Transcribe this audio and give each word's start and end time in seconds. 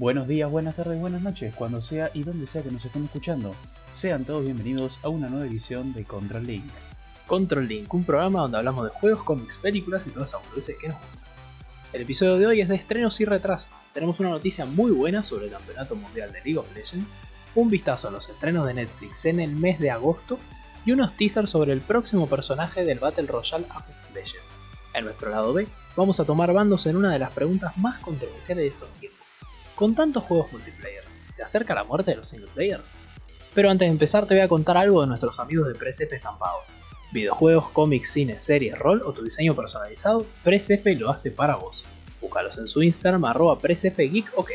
Buenos 0.00 0.26
días, 0.26 0.50
buenas 0.50 0.76
tardes, 0.76 0.98
buenas 0.98 1.20
noches, 1.20 1.54
cuando 1.54 1.82
sea 1.82 2.10
y 2.14 2.22
donde 2.22 2.46
sea 2.46 2.62
que 2.62 2.70
nos 2.70 2.82
estén 2.82 3.04
escuchando. 3.04 3.54
Sean 3.92 4.24
todos 4.24 4.42
bienvenidos 4.42 4.98
a 5.02 5.10
una 5.10 5.28
nueva 5.28 5.44
edición 5.44 5.92
de 5.92 6.04
Control 6.04 6.46
Link. 6.46 6.64
Control 7.26 7.68
Link, 7.68 7.92
un 7.92 8.04
programa 8.04 8.40
donde 8.40 8.56
hablamos 8.56 8.84
de 8.84 8.98
juegos, 8.98 9.22
cómics, 9.24 9.58
películas 9.58 10.06
y 10.06 10.10
todas 10.10 10.30
esas 10.30 10.42
boludeces 10.42 10.78
que 10.78 10.88
nos 10.88 10.96
gustan. 10.96 11.20
El 11.92 12.00
episodio 12.00 12.38
de 12.38 12.46
hoy 12.46 12.62
es 12.62 12.70
de 12.70 12.76
estrenos 12.76 13.20
y 13.20 13.26
retrasos. 13.26 13.68
Tenemos 13.92 14.18
una 14.20 14.30
noticia 14.30 14.64
muy 14.64 14.90
buena 14.90 15.22
sobre 15.22 15.44
el 15.44 15.52
Campeonato 15.52 15.94
Mundial 15.96 16.32
de 16.32 16.40
League 16.44 16.56
of 16.56 16.74
Legends, 16.74 17.06
un 17.54 17.68
vistazo 17.68 18.08
a 18.08 18.10
los 18.10 18.26
estrenos 18.26 18.66
de 18.66 18.72
Netflix 18.72 19.26
en 19.26 19.38
el 19.38 19.50
mes 19.50 19.80
de 19.80 19.90
agosto 19.90 20.38
y 20.86 20.92
unos 20.92 21.14
teasers 21.14 21.50
sobre 21.50 21.74
el 21.74 21.82
próximo 21.82 22.26
personaje 22.26 22.86
del 22.86 23.00
Battle 23.00 23.26
Royale 23.26 23.66
Apex 23.68 24.12
Legends. 24.14 24.46
En 24.94 25.04
nuestro 25.04 25.28
lado 25.28 25.52
B, 25.52 25.68
vamos 25.94 26.20
a 26.20 26.24
tomar 26.24 26.54
bandos 26.54 26.86
en 26.86 26.96
una 26.96 27.12
de 27.12 27.18
las 27.18 27.32
preguntas 27.32 27.76
más 27.76 28.00
controversiales 28.00 28.62
de 28.62 28.68
estos 28.68 28.88
tiempos. 28.92 29.19
Con 29.80 29.94
tantos 29.94 30.24
juegos 30.24 30.52
multiplayer, 30.52 31.02
¿se 31.32 31.42
acerca 31.42 31.74
la 31.74 31.84
muerte 31.84 32.10
de 32.10 32.18
los 32.18 32.28
single 32.28 32.50
players? 32.52 32.84
Pero 33.54 33.70
antes 33.70 33.86
de 33.86 33.92
empezar 33.92 34.26
te 34.26 34.34
voy 34.34 34.42
a 34.42 34.48
contar 34.48 34.76
algo 34.76 35.00
de 35.00 35.06
nuestros 35.06 35.38
amigos 35.38 35.68
de 35.68 35.74
PreSF 35.74 36.12
estampados. 36.12 36.74
Videojuegos, 37.12 37.70
cómics, 37.70 38.12
cine, 38.12 38.38
series, 38.38 38.78
rol 38.78 39.00
o 39.06 39.14
tu 39.14 39.24
diseño 39.24 39.56
personalizado, 39.56 40.26
PreSF 40.44 40.84
lo 40.98 41.08
hace 41.08 41.30
para 41.30 41.56
vos. 41.56 41.86
Búscalos 42.20 42.58
en 42.58 42.68
su 42.68 42.82
Instagram 42.82 43.24
arroba 43.24 43.58
presfgeekok. 43.58 44.50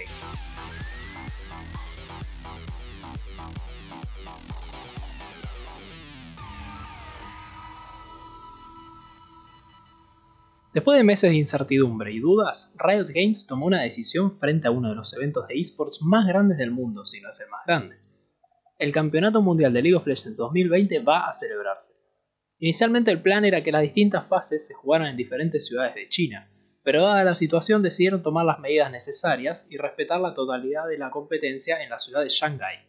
Después 10.75 10.97
de 10.97 11.05
meses 11.05 11.29
de 11.29 11.38
incertidumbre 11.38 12.11
y 12.11 12.20
dudas, 12.20 12.75
Riot 12.77 13.07
Games 13.07 13.47
tomó 13.47 13.66
una 13.66 13.83
decisión 13.83 14.38
frente 14.39 14.67
a 14.67 14.71
uno 14.71 14.89
de 14.89 14.95
los 14.95 15.13
eventos 15.13 15.47
de 15.47 15.57
esports 15.57 16.02
más 16.02 16.27
grandes 16.27 16.57
del 16.57 16.71
mundo, 16.71 17.05
si 17.05 17.21
no 17.21 17.29
es 17.29 17.39
el 17.39 17.49
más 17.49 17.61
grande. 17.66 17.95
El 18.77 18.91
Campeonato 18.91 19.41
Mundial 19.41 19.72
de 19.72 19.81
League 19.81 19.95
of 19.95 20.05
Legends 20.05 20.35
2020 20.35 21.00
va 21.00 21.30
a 21.30 21.33
celebrarse. 21.33 21.94
Inicialmente 22.59 23.09
el 23.09 23.22
plan 23.22 23.45
era 23.45 23.63
que 23.63 23.72
las 23.72 23.83
distintas 23.83 24.27
fases 24.27 24.67
se 24.67 24.73
jugaran 24.73 25.08
en 25.08 25.16
diferentes 25.16 25.66
ciudades 25.66 25.95
de 25.95 26.09
China, 26.09 26.52
pero 26.83 27.03
dada 27.03 27.23
la 27.23 27.35
situación 27.35 27.81
decidieron 27.81 28.22
tomar 28.22 28.45
las 28.45 28.59
medidas 28.59 28.91
necesarias 28.91 29.67
y 29.69 29.78
respetar 29.78 30.19
la 30.19 30.33
totalidad 30.33 30.89
de 30.89 30.97
la 30.97 31.09
competencia 31.09 31.81
en 31.81 31.89
la 31.89 32.00
ciudad 32.00 32.22
de 32.22 32.28
Shanghai. 32.28 32.80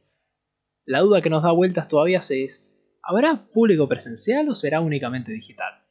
La 0.86 1.02
duda 1.02 1.22
que 1.22 1.30
nos 1.30 1.44
da 1.44 1.52
vueltas 1.52 1.86
todavía 1.86 2.18
es, 2.18 2.84
¿habrá 3.00 3.46
público 3.52 3.88
presencial 3.88 4.48
o 4.48 4.56
será 4.56 4.80
únicamente 4.80 5.30
digital? 5.30 5.85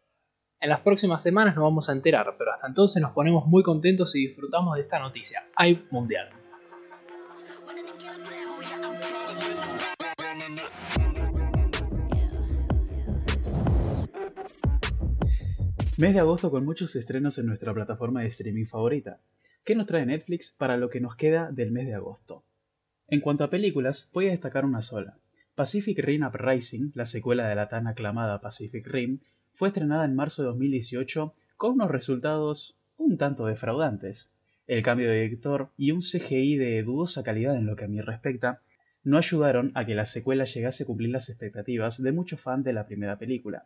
En 0.65 0.69
las 0.69 0.79
próximas 0.79 1.21
semanas 1.21 1.55
nos 1.55 1.61
vamos 1.61 1.89
a 1.89 1.91
enterar, 1.91 2.33
pero 2.39 2.51
hasta 2.51 2.65
entonces 2.65 2.99
nos 2.99 3.11
ponemos 3.11 3.45
muy 3.45 3.61
contentos 3.61 4.15
y 4.15 4.25
disfrutamos 4.25 4.73
de 4.75 4.81
esta 4.81 4.97
noticia. 4.97 5.43
Hay 5.55 5.85
mundial. 5.91 6.27
Mes 15.99 16.13
de 16.15 16.19
agosto 16.19 16.49
con 16.49 16.65
muchos 16.65 16.95
estrenos 16.95 17.37
en 17.37 17.45
nuestra 17.45 17.71
plataforma 17.71 18.21
de 18.21 18.29
streaming 18.29 18.65
favorita. 18.65 19.19
¿Qué 19.63 19.75
nos 19.75 19.85
trae 19.85 20.07
Netflix 20.07 20.51
para 20.57 20.77
lo 20.77 20.89
que 20.89 20.99
nos 20.99 21.15
queda 21.15 21.51
del 21.51 21.69
mes 21.69 21.85
de 21.85 21.93
agosto? 21.93 22.43
En 23.07 23.21
cuanto 23.21 23.43
a 23.43 23.51
películas, 23.51 24.09
voy 24.11 24.29
a 24.29 24.31
destacar 24.31 24.65
una 24.65 24.81
sola. 24.81 25.19
Pacific 25.53 25.99
Rim 25.99 26.25
Uprising, 26.25 26.91
la 26.95 27.05
secuela 27.05 27.47
de 27.47 27.53
la 27.53 27.69
tan 27.69 27.85
aclamada 27.85 28.41
Pacific 28.41 28.87
Rim, 28.87 29.19
fue 29.55 29.69
estrenada 29.69 30.05
en 30.05 30.15
marzo 30.15 30.41
de 30.41 30.49
2018 30.49 31.33
con 31.55 31.71
unos 31.73 31.89
resultados 31.89 32.75
un 32.97 33.17
tanto 33.17 33.45
defraudantes. 33.45 34.29
El 34.67 34.83
cambio 34.83 35.09
de 35.09 35.21
director 35.21 35.69
y 35.77 35.91
un 35.91 36.01
CGI 36.01 36.57
de 36.57 36.83
dudosa 36.83 37.23
calidad 37.23 37.55
en 37.55 37.65
lo 37.65 37.75
que 37.75 37.85
a 37.85 37.87
mí 37.87 38.01
respecta 38.01 38.61
no 39.03 39.17
ayudaron 39.17 39.71
a 39.75 39.85
que 39.85 39.95
la 39.95 40.05
secuela 40.05 40.45
llegase 40.45 40.83
a 40.83 40.85
cumplir 40.85 41.11
las 41.11 41.29
expectativas 41.29 42.01
de 42.01 42.11
muchos 42.11 42.41
fans 42.41 42.65
de 42.65 42.73
la 42.73 42.85
primera 42.85 43.17
película. 43.17 43.65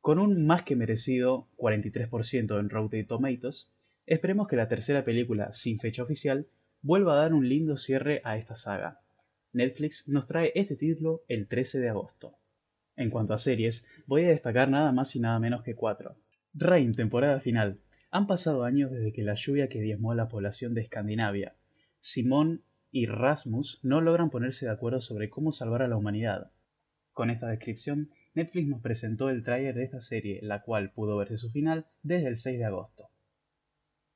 Con 0.00 0.18
un 0.18 0.46
más 0.46 0.62
que 0.62 0.76
merecido 0.76 1.46
43% 1.56 2.58
en 2.58 2.68
Rotten 2.68 3.06
Tomatoes, 3.06 3.70
esperemos 4.04 4.48
que 4.48 4.56
la 4.56 4.68
tercera 4.68 5.04
película, 5.04 5.54
sin 5.54 5.78
fecha 5.78 6.02
oficial, 6.02 6.46
vuelva 6.82 7.14
a 7.14 7.22
dar 7.22 7.34
un 7.34 7.48
lindo 7.48 7.76
cierre 7.78 8.20
a 8.24 8.36
esta 8.36 8.56
saga. 8.56 9.00
Netflix 9.52 10.06
nos 10.08 10.26
trae 10.26 10.52
este 10.54 10.76
título 10.76 11.22
el 11.28 11.48
13 11.48 11.80
de 11.80 11.88
agosto. 11.88 12.37
En 12.98 13.10
cuanto 13.10 13.32
a 13.32 13.38
series, 13.38 13.84
voy 14.08 14.24
a 14.24 14.30
destacar 14.30 14.68
nada 14.68 14.90
más 14.90 15.14
y 15.14 15.20
nada 15.20 15.38
menos 15.38 15.62
que 15.62 15.76
cuatro. 15.76 16.16
Rain, 16.52 16.96
temporada 16.96 17.38
final. 17.38 17.78
Han 18.10 18.26
pasado 18.26 18.64
años 18.64 18.90
desde 18.90 19.12
que 19.12 19.22
la 19.22 19.36
lluvia 19.36 19.68
que 19.68 19.80
diezmó 19.80 20.10
a 20.10 20.16
la 20.16 20.28
población 20.28 20.74
de 20.74 20.80
Escandinavia. 20.80 21.54
Simón 22.00 22.64
y 22.90 23.06
Rasmus 23.06 23.78
no 23.84 24.00
logran 24.00 24.30
ponerse 24.30 24.66
de 24.66 24.72
acuerdo 24.72 25.00
sobre 25.00 25.30
cómo 25.30 25.52
salvar 25.52 25.82
a 25.82 25.86
la 25.86 25.96
humanidad. 25.96 26.50
Con 27.12 27.30
esta 27.30 27.46
descripción, 27.46 28.10
Netflix 28.34 28.66
nos 28.66 28.82
presentó 28.82 29.30
el 29.30 29.44
tráiler 29.44 29.76
de 29.76 29.84
esta 29.84 30.00
serie, 30.00 30.40
la 30.42 30.62
cual 30.62 30.90
pudo 30.90 31.16
verse 31.18 31.38
su 31.38 31.50
final 31.50 31.86
desde 32.02 32.26
el 32.26 32.36
6 32.36 32.58
de 32.58 32.64
agosto. 32.64 33.10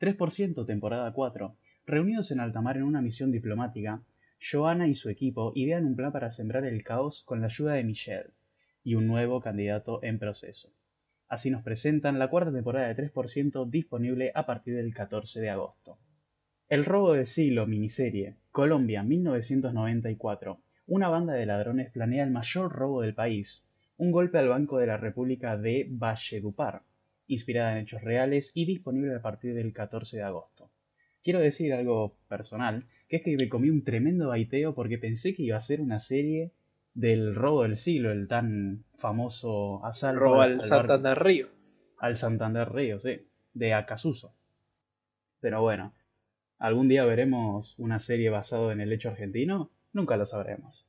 3% 0.00 0.66
temporada 0.66 1.12
4. 1.12 1.56
Reunidos 1.86 2.32
en 2.32 2.40
alta 2.40 2.60
mar 2.60 2.78
en 2.78 2.82
una 2.82 3.00
misión 3.00 3.30
diplomática, 3.30 4.02
Joanna 4.40 4.88
y 4.88 4.96
su 4.96 5.08
equipo 5.08 5.52
idean 5.54 5.86
un 5.86 5.94
plan 5.94 6.10
para 6.10 6.32
sembrar 6.32 6.64
el 6.64 6.82
caos 6.82 7.22
con 7.22 7.40
la 7.42 7.46
ayuda 7.46 7.74
de 7.74 7.84
Michelle 7.84 8.32
y 8.84 8.94
un 8.94 9.06
nuevo 9.06 9.40
candidato 9.40 10.02
en 10.02 10.18
proceso. 10.18 10.72
Así 11.28 11.50
nos 11.50 11.62
presentan 11.62 12.18
la 12.18 12.28
cuarta 12.28 12.52
temporada 12.52 12.92
de 12.92 13.10
3% 13.10 13.68
disponible 13.70 14.32
a 14.34 14.44
partir 14.44 14.74
del 14.74 14.92
14 14.92 15.40
de 15.40 15.50
agosto. 15.50 15.98
El 16.68 16.84
robo 16.84 17.12
del 17.12 17.26
siglo 17.26 17.66
miniserie, 17.66 18.36
Colombia 18.50 19.02
1994. 19.02 20.60
Una 20.86 21.08
banda 21.08 21.34
de 21.34 21.46
ladrones 21.46 21.90
planea 21.90 22.24
el 22.24 22.30
mayor 22.30 22.72
robo 22.72 23.02
del 23.02 23.14
país, 23.14 23.64
un 23.96 24.10
golpe 24.10 24.38
al 24.38 24.48
Banco 24.48 24.78
de 24.78 24.86
la 24.86 24.96
República 24.96 25.56
de 25.56 25.86
Valledupar, 25.88 26.82
inspirada 27.26 27.72
en 27.72 27.84
hechos 27.84 28.02
reales 28.02 28.50
y 28.54 28.66
disponible 28.66 29.14
a 29.14 29.22
partir 29.22 29.54
del 29.54 29.72
14 29.72 30.16
de 30.16 30.22
agosto. 30.22 30.70
Quiero 31.22 31.40
decir 31.40 31.72
algo 31.72 32.16
personal, 32.28 32.86
que 33.08 33.16
es 33.16 33.22
que 33.22 33.36
me 33.36 33.48
comí 33.48 33.70
un 33.70 33.84
tremendo 33.84 34.28
baiteo 34.28 34.74
porque 34.74 34.98
pensé 34.98 35.34
que 35.34 35.44
iba 35.44 35.56
a 35.56 35.60
ser 35.60 35.80
una 35.80 36.00
serie 36.00 36.52
del 36.94 37.34
robo 37.34 37.62
del 37.62 37.76
siglo, 37.76 38.10
el 38.10 38.28
tan 38.28 38.84
famoso 38.98 39.84
asalto 39.84 40.20
Robo 40.20 40.40
al 40.42 40.62
Santander 40.62 41.18
Río. 41.22 41.48
al 41.98 42.16
Santander 42.16 42.70
Río, 42.72 43.00
sí, 43.00 43.26
de 43.54 43.74
Acasuso. 43.74 44.34
Pero 45.40 45.60
bueno, 45.62 45.94
¿algún 46.58 46.88
día 46.88 47.04
veremos 47.04 47.74
una 47.78 47.98
serie 47.98 48.30
basada 48.30 48.72
en 48.72 48.80
el 48.80 48.92
hecho 48.92 49.08
argentino? 49.08 49.70
Nunca 49.92 50.16
lo 50.16 50.26
sabremos. 50.26 50.86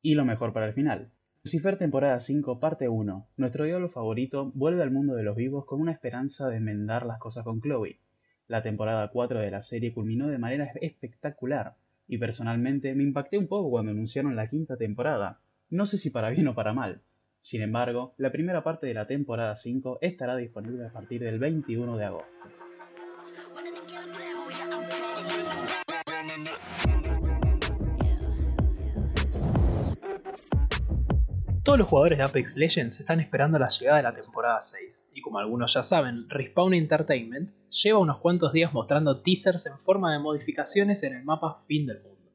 Y 0.00 0.14
lo 0.14 0.24
mejor 0.24 0.52
para 0.52 0.66
el 0.66 0.74
final. 0.74 1.12
Lucifer 1.44 1.76
temporada 1.76 2.20
5 2.20 2.60
parte 2.60 2.88
1. 2.88 3.28
Nuestro 3.36 3.64
diablo 3.64 3.88
favorito 3.88 4.50
vuelve 4.54 4.82
al 4.82 4.90
mundo 4.90 5.14
de 5.14 5.24
los 5.24 5.36
vivos 5.36 5.64
con 5.64 5.80
una 5.80 5.92
esperanza 5.92 6.48
de 6.48 6.56
enmendar 6.56 7.04
las 7.04 7.18
cosas 7.18 7.44
con 7.44 7.60
Chloe. 7.60 7.98
La 8.46 8.62
temporada 8.62 9.08
4 9.08 9.40
de 9.40 9.50
la 9.50 9.62
serie 9.62 9.92
culminó 9.92 10.28
de 10.28 10.38
manera 10.38 10.70
espectacular, 10.80 11.74
y 12.08 12.18
personalmente 12.18 12.94
me 12.94 13.02
impacté 13.02 13.38
un 13.38 13.48
poco 13.48 13.70
cuando 13.70 13.92
anunciaron 13.92 14.36
la 14.36 14.48
quinta 14.48 14.76
temporada, 14.76 15.40
no 15.70 15.86
sé 15.86 15.98
si 15.98 16.10
para 16.10 16.30
bien 16.30 16.48
o 16.48 16.54
para 16.54 16.72
mal. 16.72 17.02
Sin 17.40 17.62
embargo, 17.62 18.14
la 18.18 18.30
primera 18.30 18.62
parte 18.62 18.86
de 18.86 18.94
la 18.94 19.06
temporada 19.06 19.56
5 19.56 19.98
estará 20.00 20.36
disponible 20.36 20.86
a 20.86 20.92
partir 20.92 21.22
del 21.22 21.38
21 21.38 21.96
de 21.96 22.04
agosto. 22.04 22.48
Todos 31.72 31.80
los 31.80 31.88
jugadores 31.88 32.18
de 32.18 32.24
Apex 32.24 32.58
Legends 32.58 33.00
están 33.00 33.20
esperando 33.20 33.58
la 33.58 33.68
llegada 33.68 33.96
de 33.96 34.02
la 34.02 34.14
temporada 34.14 34.60
6, 34.60 35.08
y 35.14 35.22
como 35.22 35.38
algunos 35.38 35.72
ya 35.72 35.82
saben, 35.82 36.28
Respawn 36.28 36.74
Entertainment 36.74 37.50
lleva 37.70 37.98
unos 37.98 38.18
cuantos 38.18 38.52
días 38.52 38.74
mostrando 38.74 39.22
teasers 39.22 39.64
en 39.64 39.78
forma 39.78 40.12
de 40.12 40.18
modificaciones 40.18 41.02
en 41.02 41.16
el 41.16 41.24
mapa 41.24 41.64
fin 41.66 41.86
del 41.86 42.02
mundo. 42.02 42.30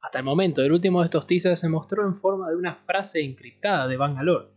Hasta 0.00 0.20
el 0.20 0.24
momento, 0.24 0.62
el 0.62 0.72
último 0.72 1.00
de 1.00 1.04
estos 1.04 1.26
teasers 1.26 1.60
se 1.60 1.68
mostró 1.68 2.06
en 2.06 2.16
forma 2.16 2.48
de 2.48 2.56
una 2.56 2.74
frase 2.74 3.20
encriptada 3.20 3.86
de 3.86 3.98
Bangalore, 3.98 4.48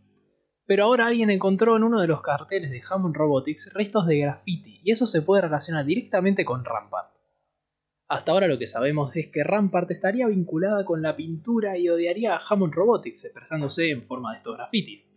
pero 0.64 0.84
ahora 0.84 1.08
alguien 1.08 1.28
encontró 1.28 1.76
en 1.76 1.82
uno 1.82 2.00
de 2.00 2.06
los 2.06 2.22
carteles 2.22 2.70
de 2.70 2.80
Hammond 2.88 3.14
Robotics 3.14 3.74
restos 3.74 4.06
de 4.06 4.20
graffiti, 4.20 4.80
y 4.82 4.90
eso 4.90 5.06
se 5.06 5.20
puede 5.20 5.42
relacionar 5.42 5.84
directamente 5.84 6.46
con 6.46 6.64
Rampart. 6.64 7.12
Hasta 8.12 8.32
ahora 8.32 8.46
lo 8.46 8.58
que 8.58 8.66
sabemos 8.66 9.16
es 9.16 9.28
que 9.28 9.42
Rampart 9.42 9.90
estaría 9.90 10.26
vinculada 10.26 10.84
con 10.84 11.00
la 11.00 11.16
pintura 11.16 11.78
y 11.78 11.88
odiaría 11.88 12.36
a 12.36 12.42
Hammond 12.46 12.74
Robotics, 12.74 13.24
expresándose 13.24 13.88
en 13.88 14.02
forma 14.02 14.32
de 14.32 14.36
estos 14.36 14.54
grafitis. 14.54 15.10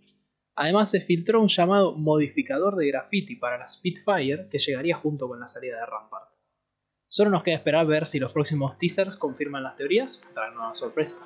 Además 0.55 0.91
se 0.91 1.01
filtró 1.01 1.41
un 1.41 1.49
llamado 1.49 1.97
modificador 1.97 2.77
de 2.77 2.87
graffiti 2.87 3.35
para 3.35 3.57
la 3.57 3.67
Spitfire 3.67 4.47
que 4.49 4.59
llegaría 4.59 4.95
junto 4.95 5.27
con 5.27 5.41
la 5.41 5.49
salida 5.49 5.77
de 5.77 5.85
Rampart. 5.85 6.29
Solo 7.09 7.31
nos 7.31 7.43
queda 7.43 7.55
esperar 7.55 7.85
ver 7.85 8.07
si 8.07 8.17
los 8.17 8.31
próximos 8.31 8.77
teasers 8.77 9.17
confirman 9.17 9.63
las 9.63 9.75
teorías 9.75 10.23
o 10.29 10.33
traen 10.33 10.53
una 10.53 10.73
sorpresa. 10.73 11.17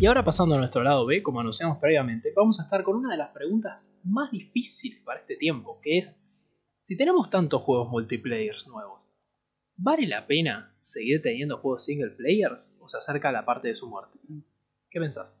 Y 0.00 0.06
ahora 0.06 0.24
pasando 0.24 0.54
a 0.54 0.58
nuestro 0.58 0.82
lado 0.82 1.04
B, 1.04 1.22
como 1.22 1.40
anunciamos 1.40 1.76
previamente, 1.76 2.32
vamos 2.34 2.58
a 2.58 2.62
estar 2.62 2.82
con 2.82 2.96
una 2.96 3.10
de 3.10 3.18
las 3.18 3.32
preguntas 3.32 4.00
más 4.02 4.30
difíciles 4.30 4.98
para 5.04 5.20
este 5.20 5.36
tiempo, 5.36 5.78
que 5.82 5.98
es, 5.98 6.26
si 6.80 6.96
tenemos 6.96 7.28
tantos 7.28 7.60
juegos 7.60 7.90
multiplayer 7.90 8.54
nuevos, 8.66 9.12
¿vale 9.76 10.06
la 10.06 10.26
pena 10.26 10.74
seguir 10.82 11.20
teniendo 11.20 11.58
juegos 11.58 11.84
single 11.84 12.12
players 12.12 12.78
o 12.80 12.88
se 12.88 12.96
acerca 12.96 13.30
la 13.30 13.44
parte 13.44 13.68
de 13.68 13.74
su 13.74 13.90
muerte? 13.90 14.18
¿Qué 14.88 15.00
pensás? 15.00 15.38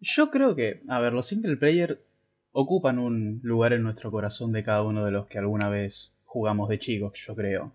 Yo 0.00 0.30
creo 0.30 0.56
que, 0.56 0.80
a 0.88 0.98
ver, 1.00 1.12
los 1.12 1.26
single 1.26 1.58
player 1.58 2.02
ocupan 2.52 2.98
un 2.98 3.40
lugar 3.42 3.74
en 3.74 3.82
nuestro 3.82 4.10
corazón 4.10 4.50
de 4.52 4.64
cada 4.64 4.82
uno 4.82 5.04
de 5.04 5.10
los 5.10 5.26
que 5.26 5.36
alguna 5.36 5.68
vez 5.68 6.16
jugamos 6.24 6.70
de 6.70 6.78
chicos, 6.78 7.12
yo 7.26 7.36
creo. 7.36 7.74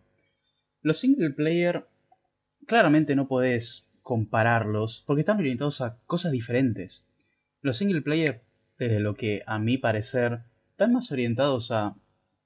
Los 0.82 0.98
single 0.98 1.30
player 1.30 1.86
claramente 2.66 3.16
no 3.16 3.28
podés 3.28 3.91
compararlos 4.12 5.06
porque 5.08 5.22
están 5.22 5.40
orientados 5.40 5.80
a 5.80 5.98
cosas 6.06 6.34
diferentes. 6.34 7.08
Los 7.62 7.78
single 7.78 8.02
player, 8.02 8.42
desde 8.78 9.00
lo 9.00 9.16
que 9.16 9.42
a 9.48 9.58
mi 9.58 9.78
parecer, 9.78 10.40
están 10.72 10.92
más 10.92 11.14
orientados 11.14 11.72
a 11.72 11.96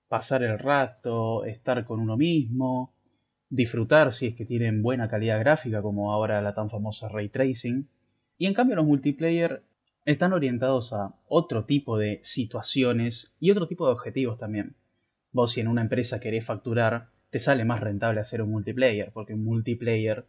pasar 0.08 0.44
el 0.44 0.60
rato, 0.60 1.44
estar 1.44 1.84
con 1.84 2.00
uno 2.00 2.18
mismo, 2.18 2.94
disfrutar 3.50 4.14
si 4.14 4.28
es 4.28 4.36
que 4.36 4.46
tienen 4.46 4.84
buena 4.84 5.10
calidad 5.10 5.40
gráfica 5.40 5.82
como 5.82 6.14
ahora 6.14 6.40
la 6.40 6.54
tan 6.54 6.70
famosa 6.70 7.10
ray 7.10 7.30
tracing. 7.30 7.90
Y 8.38 8.46
en 8.46 8.54
cambio 8.54 8.76
los 8.76 8.86
multiplayer 8.86 9.64
están 10.06 10.34
orientados 10.34 10.94
a 10.94 11.16
otro 11.28 11.66
tipo 11.66 11.98
de 11.98 12.20
situaciones 12.22 13.34
y 13.40 13.50
otro 13.50 13.68
tipo 13.68 13.88
de 13.88 13.94
objetivos 13.94 14.38
también. 14.38 14.76
Vos 15.32 15.54
si 15.54 15.62
en 15.62 15.68
una 15.68 15.82
empresa 15.82 16.20
querés 16.20 16.46
facturar, 16.46 17.08
te 17.32 17.40
sale 17.40 17.66
más 17.66 17.80
rentable 17.80 18.22
hacer 18.22 18.44
un 18.44 18.52
multiplayer, 18.52 19.10
porque 19.12 19.34
un 19.34 19.44
multiplayer, 19.44 20.28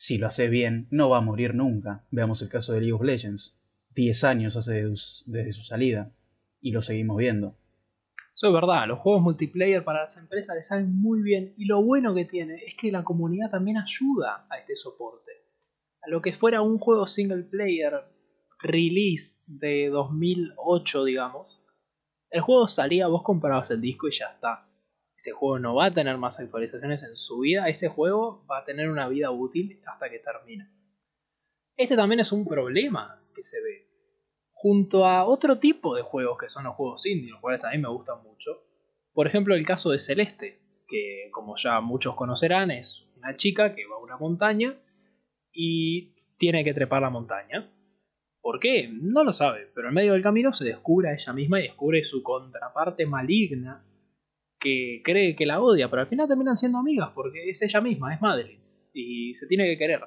si 0.00 0.16
lo 0.16 0.28
haces 0.28 0.50
bien, 0.50 0.86
no 0.90 1.10
va 1.10 1.18
a 1.18 1.20
morir 1.20 1.54
nunca. 1.54 2.06
Veamos 2.10 2.40
el 2.40 2.48
caso 2.48 2.72
de 2.72 2.80
League 2.80 2.94
of 2.94 3.02
Legends. 3.02 3.54
10 3.90 4.24
años 4.24 4.56
hace 4.56 4.72
desde 5.26 5.52
su 5.52 5.62
salida 5.62 6.10
y 6.62 6.72
lo 6.72 6.80
seguimos 6.80 7.18
viendo. 7.18 7.54
Eso 8.34 8.46
es 8.46 8.54
verdad, 8.54 8.88
los 8.88 9.00
juegos 9.00 9.20
multiplayer 9.20 9.84
para 9.84 10.04
las 10.04 10.16
empresas 10.16 10.56
les 10.56 10.68
salen 10.68 10.98
muy 10.98 11.20
bien 11.20 11.52
y 11.58 11.66
lo 11.66 11.82
bueno 11.82 12.14
que 12.14 12.24
tiene 12.24 12.62
es 12.66 12.74
que 12.76 12.90
la 12.90 13.04
comunidad 13.04 13.50
también 13.50 13.76
ayuda 13.76 14.46
a 14.48 14.58
este 14.58 14.74
soporte. 14.74 15.32
A 16.00 16.08
lo 16.08 16.22
que 16.22 16.32
fuera 16.32 16.62
un 16.62 16.78
juego 16.78 17.06
single 17.06 17.42
player 17.42 18.02
release 18.62 19.42
de 19.46 19.90
2008, 19.90 21.04
digamos, 21.04 21.60
el 22.30 22.40
juego 22.40 22.68
salía, 22.68 23.06
vos 23.08 23.22
comprabas 23.22 23.70
el 23.70 23.82
disco 23.82 24.08
y 24.08 24.12
ya 24.12 24.30
está. 24.30 24.66
Ese 25.20 25.32
juego 25.32 25.58
no 25.58 25.74
va 25.74 25.84
a 25.84 25.92
tener 25.92 26.16
más 26.16 26.40
actualizaciones 26.40 27.02
en 27.02 27.14
su 27.14 27.40
vida, 27.40 27.68
ese 27.68 27.88
juego 27.88 28.42
va 28.50 28.60
a 28.60 28.64
tener 28.64 28.88
una 28.88 29.06
vida 29.06 29.30
útil 29.30 29.78
hasta 29.84 30.08
que 30.08 30.18
termine. 30.18 30.70
Este 31.76 31.94
también 31.94 32.20
es 32.20 32.32
un 32.32 32.46
problema 32.46 33.22
que 33.34 33.44
se 33.44 33.60
ve. 33.60 33.86
Junto 34.50 35.04
a 35.04 35.26
otro 35.26 35.58
tipo 35.58 35.94
de 35.94 36.00
juegos 36.00 36.38
que 36.38 36.48
son 36.48 36.64
los 36.64 36.74
juegos 36.74 37.04
indie, 37.04 37.32
los 37.32 37.40
cuales 37.42 37.66
a 37.66 37.70
mí 37.72 37.76
me 37.76 37.90
gustan 37.90 38.22
mucho. 38.22 38.62
Por 39.12 39.26
ejemplo, 39.26 39.54
el 39.54 39.66
caso 39.66 39.90
de 39.90 39.98
Celeste, 39.98 40.58
que 40.88 41.28
como 41.32 41.54
ya 41.56 41.82
muchos 41.82 42.14
conocerán, 42.14 42.70
es 42.70 43.06
una 43.18 43.36
chica 43.36 43.74
que 43.74 43.86
va 43.86 43.96
a 43.96 44.02
una 44.02 44.16
montaña 44.16 44.74
y 45.52 46.14
tiene 46.38 46.64
que 46.64 46.72
trepar 46.72 47.02
la 47.02 47.10
montaña. 47.10 47.70
¿Por 48.40 48.58
qué? 48.58 48.88
No 48.90 49.22
lo 49.22 49.34
sabe, 49.34 49.70
pero 49.74 49.88
en 49.88 49.94
medio 49.94 50.14
del 50.14 50.22
camino 50.22 50.54
se 50.54 50.64
descubre 50.64 51.10
a 51.10 51.12
ella 51.12 51.34
misma 51.34 51.60
y 51.60 51.64
descubre 51.64 52.04
su 52.04 52.22
contraparte 52.22 53.04
maligna 53.04 53.84
que 54.60 55.00
cree 55.02 55.34
que 55.34 55.46
la 55.46 55.60
odia, 55.60 55.88
pero 55.88 56.02
al 56.02 56.08
final 56.08 56.28
terminan 56.28 56.56
siendo 56.56 56.78
amigas 56.78 57.10
porque 57.14 57.48
es 57.48 57.62
ella 57.62 57.80
misma, 57.80 58.14
es 58.14 58.20
Madeline, 58.20 58.60
y 58.92 59.34
se 59.34 59.46
tiene 59.46 59.64
que 59.64 59.78
querer. 59.78 60.00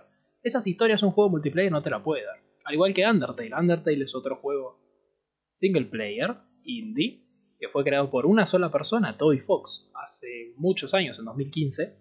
Esas 0.43 0.67
historias 0.67 1.03
un 1.03 1.11
juego 1.11 1.31
multiplayer 1.31 1.71
no 1.71 1.81
te 1.81 1.89
la 1.89 2.03
puede 2.03 2.25
dar. 2.25 2.37
Al 2.65 2.75
igual 2.75 2.93
que 2.93 3.05
Undertale. 3.05 3.55
Undertale 3.55 4.03
es 4.03 4.15
otro 4.15 4.37
juego 4.37 4.79
single 5.53 5.85
player, 5.85 6.35
indie, 6.63 7.23
que 7.59 7.69
fue 7.69 7.83
creado 7.83 8.09
por 8.09 8.25
una 8.25 8.45
sola 8.45 8.71
persona, 8.71 9.17
Toby 9.17 9.39
Fox, 9.39 9.91
hace 9.95 10.53
muchos 10.57 10.93
años, 10.93 11.17
en 11.19 11.25
2015. 11.25 11.97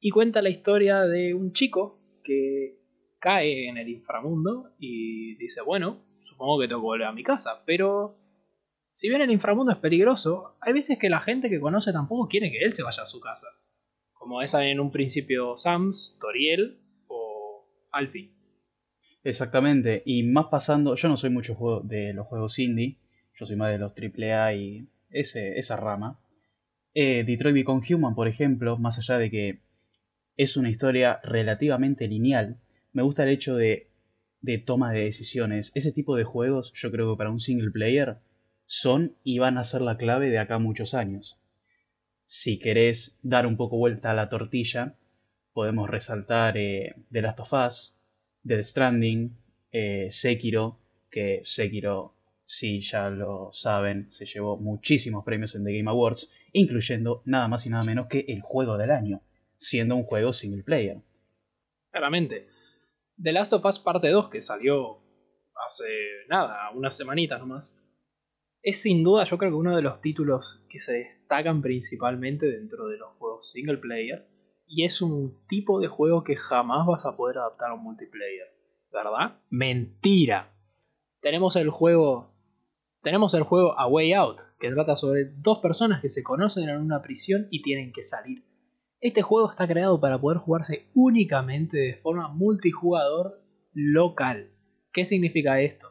Y 0.00 0.10
cuenta 0.10 0.40
la 0.40 0.50
historia 0.50 1.02
de 1.02 1.34
un 1.34 1.52
chico 1.52 2.00
que 2.24 2.78
cae 3.18 3.68
en 3.68 3.76
el 3.76 3.88
inframundo 3.88 4.72
y 4.78 5.36
dice, 5.36 5.60
bueno, 5.62 5.98
supongo 6.22 6.60
que 6.60 6.68
tengo 6.68 6.80
que 6.80 6.86
volver 6.86 7.06
a 7.06 7.12
mi 7.12 7.22
casa, 7.22 7.62
pero 7.66 8.16
si 9.00 9.08
bien 9.08 9.22
el 9.22 9.30
inframundo 9.30 9.72
es 9.72 9.78
peligroso, 9.78 10.58
hay 10.60 10.74
veces 10.74 10.98
que 10.98 11.08
la 11.08 11.20
gente 11.20 11.48
que 11.48 11.58
conoce 11.58 11.90
tampoco 11.90 12.28
quiere 12.28 12.50
que 12.50 12.58
él 12.58 12.74
se 12.74 12.82
vaya 12.82 13.02
a 13.02 13.06
su 13.06 13.18
casa. 13.18 13.46
Como 14.12 14.42
es 14.42 14.52
en 14.52 14.78
un 14.78 14.90
principio 14.90 15.56
Sams, 15.56 16.18
Toriel 16.20 16.82
o 17.06 17.66
Alfie. 17.92 18.30
Exactamente, 19.24 20.02
y 20.04 20.24
más 20.24 20.48
pasando, 20.50 20.96
yo 20.96 21.08
no 21.08 21.16
soy 21.16 21.30
mucho 21.30 21.56
de 21.82 22.12
los 22.12 22.26
juegos 22.26 22.58
indie, 22.58 22.98
yo 23.38 23.46
soy 23.46 23.56
más 23.56 23.70
de 23.70 23.78
los 23.78 23.94
AAA 23.96 24.54
y 24.56 24.88
ese, 25.08 25.58
esa 25.58 25.76
rama. 25.76 26.20
Eh, 26.92 27.24
Detroit 27.24 27.54
Become 27.54 27.80
Human, 27.88 28.14
por 28.14 28.28
ejemplo, 28.28 28.76
más 28.76 28.98
allá 28.98 29.16
de 29.16 29.30
que 29.30 29.60
es 30.36 30.58
una 30.58 30.68
historia 30.68 31.20
relativamente 31.22 32.06
lineal, 32.06 32.60
me 32.92 33.00
gusta 33.02 33.22
el 33.22 33.30
hecho 33.30 33.56
de, 33.56 33.88
de 34.42 34.58
toma 34.58 34.92
de 34.92 35.04
decisiones. 35.04 35.72
Ese 35.74 35.90
tipo 35.90 36.16
de 36.16 36.24
juegos, 36.24 36.74
yo 36.74 36.90
creo 36.90 37.14
que 37.14 37.16
para 37.16 37.30
un 37.30 37.40
single 37.40 37.70
player, 37.70 38.18
son 38.72 39.16
y 39.24 39.40
van 39.40 39.58
a 39.58 39.64
ser 39.64 39.80
la 39.80 39.96
clave 39.96 40.30
de 40.30 40.38
acá 40.38 40.60
muchos 40.60 40.94
años. 40.94 41.36
Si 42.26 42.60
querés 42.60 43.18
dar 43.20 43.44
un 43.44 43.56
poco 43.56 43.76
vuelta 43.76 44.12
a 44.12 44.14
la 44.14 44.28
tortilla, 44.28 44.94
podemos 45.52 45.90
resaltar 45.90 46.56
eh, 46.56 46.94
The 47.10 47.20
Last 47.20 47.40
of 47.40 47.52
Us, 47.52 47.96
Dead 48.44 48.62
Stranding, 48.62 49.36
eh, 49.72 50.06
Sekiro, 50.12 50.78
que 51.10 51.40
Sekiro, 51.42 52.14
si 52.46 52.80
ya 52.80 53.10
lo 53.10 53.50
saben, 53.52 54.08
se 54.12 54.24
llevó 54.24 54.56
muchísimos 54.56 55.24
premios 55.24 55.56
en 55.56 55.64
The 55.64 55.76
Game 55.76 55.90
Awards, 55.90 56.32
incluyendo 56.52 57.22
nada 57.24 57.48
más 57.48 57.66
y 57.66 57.70
nada 57.70 57.82
menos 57.82 58.06
que 58.06 58.24
el 58.28 58.40
juego 58.40 58.78
del 58.78 58.92
año, 58.92 59.20
siendo 59.58 59.96
un 59.96 60.04
juego 60.04 60.32
single 60.32 60.62
player. 60.62 60.98
Claramente. 61.90 62.46
The 63.20 63.32
Last 63.32 63.52
of 63.52 63.64
Us 63.64 63.80
Parte 63.80 64.10
2, 64.10 64.30
que 64.30 64.40
salió 64.40 65.00
hace 65.66 65.88
nada, 66.28 66.70
unas 66.70 66.96
semanitas 66.96 67.40
nomás, 67.40 67.79
es 68.62 68.82
sin 68.82 69.02
duda 69.02 69.24
yo 69.24 69.38
creo 69.38 69.50
que 69.50 69.56
uno 69.56 69.74
de 69.74 69.82
los 69.82 70.00
títulos 70.00 70.64
que 70.68 70.80
se 70.80 70.92
destacan 70.92 71.62
principalmente 71.62 72.46
dentro 72.46 72.88
de 72.88 72.98
los 72.98 73.10
juegos 73.18 73.50
single 73.50 73.78
player 73.78 74.26
y 74.66 74.84
es 74.84 75.02
un 75.02 75.44
tipo 75.48 75.80
de 75.80 75.88
juego 75.88 76.22
que 76.22 76.36
jamás 76.36 76.86
vas 76.86 77.04
a 77.04 77.16
poder 77.16 77.38
adaptar 77.38 77.70
a 77.70 77.74
un 77.74 77.82
multiplayer, 77.82 78.46
¿verdad? 78.92 79.40
Mentira. 79.50 80.54
Tenemos 81.20 81.56
el 81.56 81.70
juego 81.70 82.30
tenemos 83.02 83.32
el 83.32 83.44
juego 83.44 83.78
A 83.78 83.86
Way 83.86 84.12
Out, 84.12 84.40
que 84.58 84.70
trata 84.70 84.94
sobre 84.94 85.24
dos 85.24 85.60
personas 85.60 86.02
que 86.02 86.10
se 86.10 86.22
conocen 86.22 86.68
en 86.68 86.76
una 86.76 87.00
prisión 87.00 87.48
y 87.50 87.62
tienen 87.62 87.92
que 87.92 88.02
salir. 88.02 88.44
Este 89.00 89.22
juego 89.22 89.50
está 89.50 89.66
creado 89.66 89.98
para 89.98 90.20
poder 90.20 90.38
jugarse 90.38 90.90
únicamente 90.94 91.78
de 91.78 91.94
forma 91.94 92.28
multijugador 92.28 93.40
local. 93.72 94.50
¿Qué 94.92 95.06
significa 95.06 95.62
esto? 95.62 95.88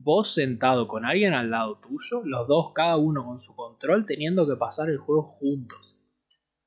Vos 0.00 0.32
sentado 0.32 0.88
con 0.88 1.04
alguien 1.04 1.34
al 1.34 1.50
lado 1.50 1.78
tuyo, 1.80 2.22
los 2.24 2.48
dos 2.48 2.72
cada 2.74 2.96
uno 2.96 3.24
con 3.24 3.40
su 3.40 3.54
control 3.54 4.06
teniendo 4.06 4.46
que 4.46 4.56
pasar 4.56 4.88
el 4.88 4.98
juego 4.98 5.22
juntos. 5.22 5.96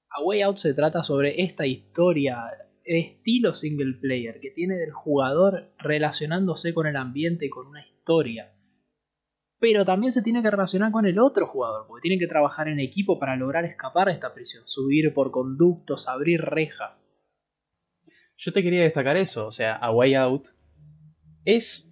A 0.10 0.22
Way 0.22 0.42
Out 0.42 0.58
se 0.58 0.74
trata 0.74 1.04
sobre 1.04 1.42
esta 1.42 1.66
historia 1.66 2.44
de 2.84 3.00
estilo 3.00 3.54
single 3.54 3.94
player 4.00 4.40
que 4.42 4.52
tiene 4.52 4.76
del 4.76 4.92
jugador 4.92 5.74
relacionándose 5.78 6.74
con 6.74 6.88
el 6.88 6.98
ambiente 6.98 7.46
y 7.46 7.50
con 7.50 7.68
una 7.68 7.84
historia 7.84 8.52
pero 9.62 9.86
también 9.86 10.12
se 10.12 10.24
tiene 10.24 10.42
que 10.42 10.50
relacionar 10.50 10.92
con 10.92 11.06
el 11.06 11.20
otro 11.20 11.46
jugador, 11.46 11.86
porque 11.88 12.02
tienen 12.02 12.18
que 12.18 12.28
trabajar 12.28 12.68
en 12.68 12.80
equipo 12.80 13.20
para 13.20 13.36
lograr 13.36 13.64
escapar 13.64 14.08
de 14.08 14.14
esta 14.14 14.34
prisión, 14.34 14.66
subir 14.66 15.14
por 15.14 15.30
conductos, 15.30 16.08
abrir 16.08 16.42
rejas. 16.42 17.08
Yo 18.38 18.52
te 18.52 18.64
quería 18.64 18.82
destacar 18.82 19.18
eso, 19.18 19.46
o 19.46 19.52
sea, 19.52 19.76
A 19.76 19.92
Way 19.92 20.16
Out 20.16 20.48
es 21.46 21.90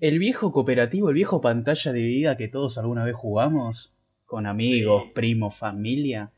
el 0.00 0.18
viejo 0.18 0.52
cooperativo, 0.52 1.08
el 1.08 1.14
viejo 1.14 1.40
pantalla 1.40 1.92
dividida 1.92 2.36
que 2.36 2.48
todos 2.48 2.78
alguna 2.78 3.04
vez 3.04 3.16
jugamos, 3.16 3.94
con 4.26 4.46
amigos, 4.46 5.04
primos, 5.14 5.56
familia. 5.56 6.32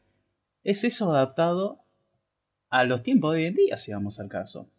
Es 0.63 0.85
eso 0.85 1.11
adaptado 1.11 1.81
a 2.71 2.85
los 2.85 3.03
tiempos 3.03 3.35
de 3.35 3.41
hoy 3.41 3.47
en 3.47 3.55
día, 3.55 3.77
si 3.77 3.93
vamos 3.93 4.21
al 4.21 4.29
caso. 4.29 4.71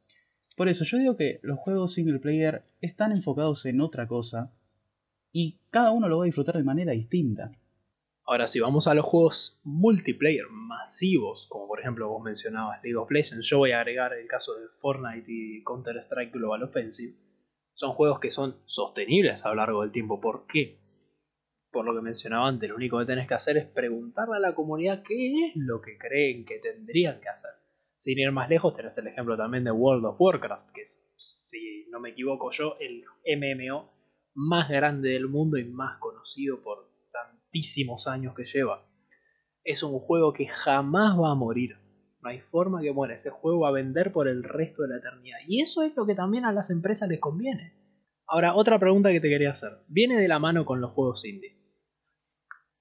Por 0.55 0.69
eso 0.69 0.83
yo 0.83 0.97
digo 0.97 1.17
que 1.17 1.39
los 1.41 1.57
juegos 1.57 1.93
single 1.93 2.19
player 2.19 2.63
están 2.81 3.11
enfocados 3.11 3.65
en 3.65 3.81
otra 3.81 4.07
cosa 4.07 4.51
y 5.31 5.57
cada 5.69 5.91
uno 5.91 6.07
lo 6.07 6.19
va 6.19 6.23
a 6.23 6.25
disfrutar 6.25 6.57
de 6.57 6.63
manera 6.63 6.91
distinta. 6.91 7.51
Ahora, 8.25 8.45
si 8.45 8.59
vamos 8.59 8.87
a 8.87 8.93
los 8.93 9.05
juegos 9.05 9.59
multiplayer 9.63 10.45
masivos, 10.51 11.47
como 11.49 11.67
por 11.67 11.79
ejemplo 11.79 12.09
vos 12.09 12.21
mencionabas 12.21 12.83
League 12.83 12.97
of 12.97 13.09
Legends, 13.09 13.49
yo 13.49 13.57
voy 13.57 13.71
a 13.71 13.79
agregar 13.79 14.13
el 14.13 14.27
caso 14.27 14.53
de 14.53 14.67
Fortnite 14.79 15.31
y 15.31 15.63
Counter-Strike 15.63 16.33
Global 16.33 16.61
Offensive. 16.61 17.15
Son 17.79 17.93
juegos 17.93 18.19
que 18.19 18.29
son 18.29 18.57
sostenibles 18.65 19.45
a 19.45 19.49
lo 19.49 19.55
largo 19.55 19.83
del 19.83 19.93
tiempo. 19.93 20.19
¿Por 20.19 20.45
qué? 20.47 20.81
Por 21.71 21.85
lo 21.85 21.95
que 21.95 22.01
mencionaba 22.01 22.45
antes, 22.45 22.69
lo 22.69 22.75
único 22.75 22.99
que 22.99 23.05
tenés 23.05 23.25
que 23.25 23.35
hacer 23.35 23.55
es 23.55 23.67
preguntarle 23.67 24.35
a 24.35 24.39
la 24.41 24.53
comunidad 24.53 25.01
qué 25.01 25.45
es 25.45 25.55
lo 25.55 25.79
que 25.79 25.97
creen 25.97 26.43
que 26.43 26.59
tendrían 26.59 27.21
que 27.21 27.29
hacer. 27.29 27.51
Sin 27.95 28.19
ir 28.19 28.33
más 28.33 28.49
lejos, 28.49 28.75
tenés 28.75 28.97
el 28.97 29.07
ejemplo 29.07 29.37
también 29.37 29.63
de 29.63 29.71
World 29.71 30.03
of 30.07 30.19
Warcraft, 30.19 30.71
que 30.73 30.81
es, 30.81 31.13
si 31.15 31.87
no 31.89 32.01
me 32.01 32.09
equivoco 32.09 32.51
yo, 32.51 32.75
el 32.81 33.05
MMO 33.23 33.89
más 34.33 34.67
grande 34.67 35.11
del 35.11 35.29
mundo 35.29 35.57
y 35.57 35.63
más 35.63 35.99
conocido 35.99 36.61
por 36.61 36.91
tantísimos 37.13 38.07
años 38.07 38.35
que 38.35 38.43
lleva. 38.43 38.85
Es 39.63 39.83
un 39.83 39.97
juego 39.99 40.33
que 40.33 40.47
jamás 40.47 41.17
va 41.17 41.31
a 41.31 41.35
morir. 41.35 41.77
No 42.21 42.29
hay 42.29 42.39
forma 42.39 42.81
que 42.81 42.91
muera. 42.91 43.15
Ese 43.15 43.29
juego 43.29 43.61
va 43.61 43.69
a 43.69 43.73
vender 43.73 44.11
por 44.11 44.27
el 44.27 44.43
resto 44.43 44.83
de 44.83 44.89
la 44.89 44.97
eternidad. 44.97 45.37
Y 45.47 45.61
eso 45.61 45.83
es 45.83 45.95
lo 45.95 46.05
que 46.05 46.15
también 46.15 46.45
a 46.45 46.51
las 46.51 46.69
empresas 46.69 47.07
les 47.07 47.19
conviene. 47.19 47.73
Ahora, 48.27 48.55
otra 48.55 48.77
pregunta 48.77 49.11
que 49.11 49.21
te 49.21 49.29
quería 49.29 49.51
hacer. 49.51 49.71
Viene 49.87 50.21
de 50.21 50.27
la 50.27 50.37
mano 50.37 50.65
con 50.65 50.81
los 50.81 50.91
juegos 50.91 51.25
indies. 51.25 51.65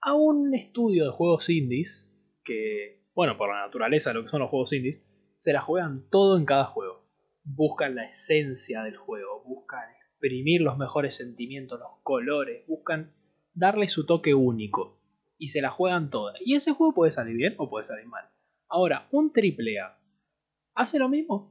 A 0.00 0.14
un 0.14 0.54
estudio 0.54 1.04
de 1.04 1.10
juegos 1.10 1.48
indies, 1.48 2.04
que, 2.44 3.08
bueno, 3.14 3.38
por 3.38 3.48
la 3.48 3.62
naturaleza 3.62 4.12
lo 4.12 4.22
que 4.22 4.28
son 4.28 4.40
los 4.40 4.50
juegos 4.50 4.72
indies, 4.72 5.04
se 5.36 5.52
la 5.52 5.62
juegan 5.62 6.08
todo 6.10 6.36
en 6.36 6.44
cada 6.44 6.64
juego. 6.64 7.04
Buscan 7.44 7.94
la 7.94 8.04
esencia 8.04 8.82
del 8.82 8.96
juego, 8.96 9.42
buscan 9.44 9.84
exprimir 9.96 10.60
los 10.60 10.76
mejores 10.76 11.14
sentimientos, 11.14 11.78
los 11.78 12.02
colores, 12.02 12.66
buscan 12.66 13.14
darle 13.54 13.88
su 13.88 14.04
toque 14.04 14.34
único. 14.34 15.00
Y 15.38 15.48
se 15.48 15.62
la 15.62 15.70
juegan 15.70 16.10
toda. 16.10 16.34
Y 16.44 16.56
ese 16.56 16.72
juego 16.72 16.92
puede 16.92 17.12
salir 17.12 17.36
bien 17.36 17.54
o 17.58 17.70
puede 17.70 17.84
salir 17.84 18.06
mal. 18.06 18.24
Ahora, 18.70 19.08
un 19.12 19.32
AAA, 19.34 19.98
¿hace 20.74 20.98
lo 20.98 21.08
mismo? 21.08 21.50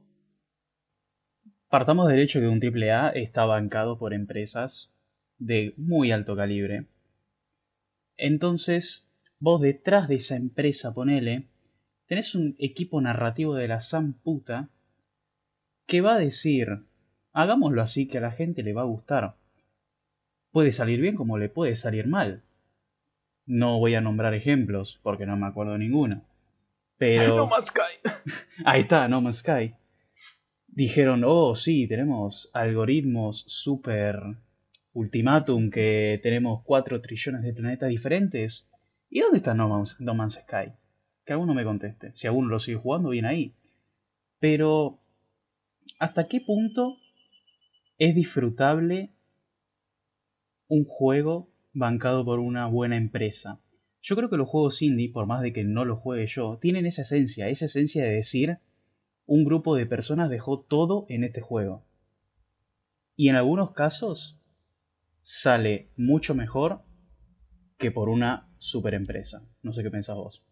Partamos 1.68 2.08
del 2.08 2.20
hecho 2.20 2.38
que 2.38 2.46
un 2.46 2.60
AAA 2.62 3.10
está 3.10 3.44
bancado 3.44 3.98
por 3.98 4.14
empresas 4.14 4.92
de 5.36 5.74
muy 5.76 6.12
alto 6.12 6.36
calibre. 6.36 6.86
Entonces, 8.16 9.08
vos 9.40 9.60
detrás 9.60 10.08
de 10.08 10.16
esa 10.16 10.36
empresa, 10.36 10.94
ponele, 10.94 11.48
tenés 12.06 12.36
un 12.36 12.54
equipo 12.58 13.00
narrativo 13.00 13.54
de 13.54 13.66
la 13.66 13.80
san 13.80 14.12
puta 14.12 14.68
que 15.86 16.00
va 16.00 16.14
a 16.14 16.18
decir, 16.20 16.84
hagámoslo 17.32 17.82
así 17.82 18.06
que 18.06 18.18
a 18.18 18.22
la 18.22 18.30
gente 18.30 18.62
le 18.62 18.74
va 18.74 18.82
a 18.82 18.92
gustar. 18.92 19.34
Puede 20.52 20.70
salir 20.70 21.00
bien 21.00 21.16
como 21.16 21.36
le 21.36 21.48
puede 21.48 21.74
salir 21.74 22.06
mal. 22.06 22.44
No 23.44 23.78
voy 23.80 23.96
a 23.96 24.00
nombrar 24.00 24.34
ejemplos 24.34 25.00
porque 25.02 25.26
no 25.26 25.36
me 25.36 25.46
acuerdo 25.46 25.76
ninguno. 25.78 26.27
Pero... 26.98 27.36
No 27.36 27.46
Man's 27.46 27.66
Sky. 27.66 28.10
Ahí 28.64 28.82
está, 28.82 29.08
No 29.08 29.20
Man's 29.20 29.38
Sky. 29.38 29.74
Dijeron, 30.66 31.24
oh 31.24 31.56
sí, 31.56 31.88
tenemos 31.88 32.50
algoritmos 32.52 33.44
super 33.46 34.20
ultimátum 34.92 35.70
que 35.70 36.20
tenemos 36.22 36.62
4 36.64 37.00
trillones 37.00 37.42
de 37.42 37.52
planetas 37.52 37.88
diferentes. 37.88 38.68
¿Y 39.10 39.20
dónde 39.20 39.38
está 39.38 39.54
no 39.54 39.68
Man's, 39.68 40.00
no 40.00 40.14
Man's 40.14 40.34
Sky? 40.34 40.72
que 41.28 41.34
alguno 41.34 41.52
me 41.52 41.62
conteste. 41.62 42.12
Si 42.14 42.26
alguno 42.26 42.48
lo 42.48 42.58
sigue 42.58 42.78
jugando, 42.78 43.10
bien 43.10 43.26
ahí. 43.26 43.54
Pero, 44.40 44.98
¿hasta 45.98 46.26
qué 46.26 46.40
punto 46.40 46.96
es 47.98 48.14
disfrutable 48.14 49.10
un 50.68 50.86
juego 50.86 51.50
bancado 51.74 52.24
por 52.24 52.38
una 52.38 52.66
buena 52.66 52.96
empresa? 52.96 53.60
Yo 54.08 54.16
creo 54.16 54.30
que 54.30 54.38
los 54.38 54.48
juegos 54.48 54.80
indie, 54.80 55.12
por 55.12 55.26
más 55.26 55.42
de 55.42 55.52
que 55.52 55.64
no 55.64 55.84
los 55.84 55.98
juegue 55.98 56.26
yo, 56.28 56.56
tienen 56.56 56.86
esa 56.86 57.02
esencia, 57.02 57.50
esa 57.50 57.66
esencia 57.66 58.02
de 58.02 58.12
decir, 58.12 58.56
un 59.26 59.44
grupo 59.44 59.76
de 59.76 59.84
personas 59.84 60.30
dejó 60.30 60.60
todo 60.60 61.04
en 61.10 61.24
este 61.24 61.42
juego. 61.42 61.84
Y 63.16 63.28
en 63.28 63.36
algunos 63.36 63.72
casos 63.72 64.40
sale 65.20 65.90
mucho 65.98 66.34
mejor 66.34 66.80
que 67.76 67.90
por 67.90 68.08
una 68.08 68.48
super 68.56 68.94
empresa. 68.94 69.42
No 69.62 69.74
sé 69.74 69.82
qué 69.82 69.90
pensás 69.90 70.16
vos. 70.16 70.42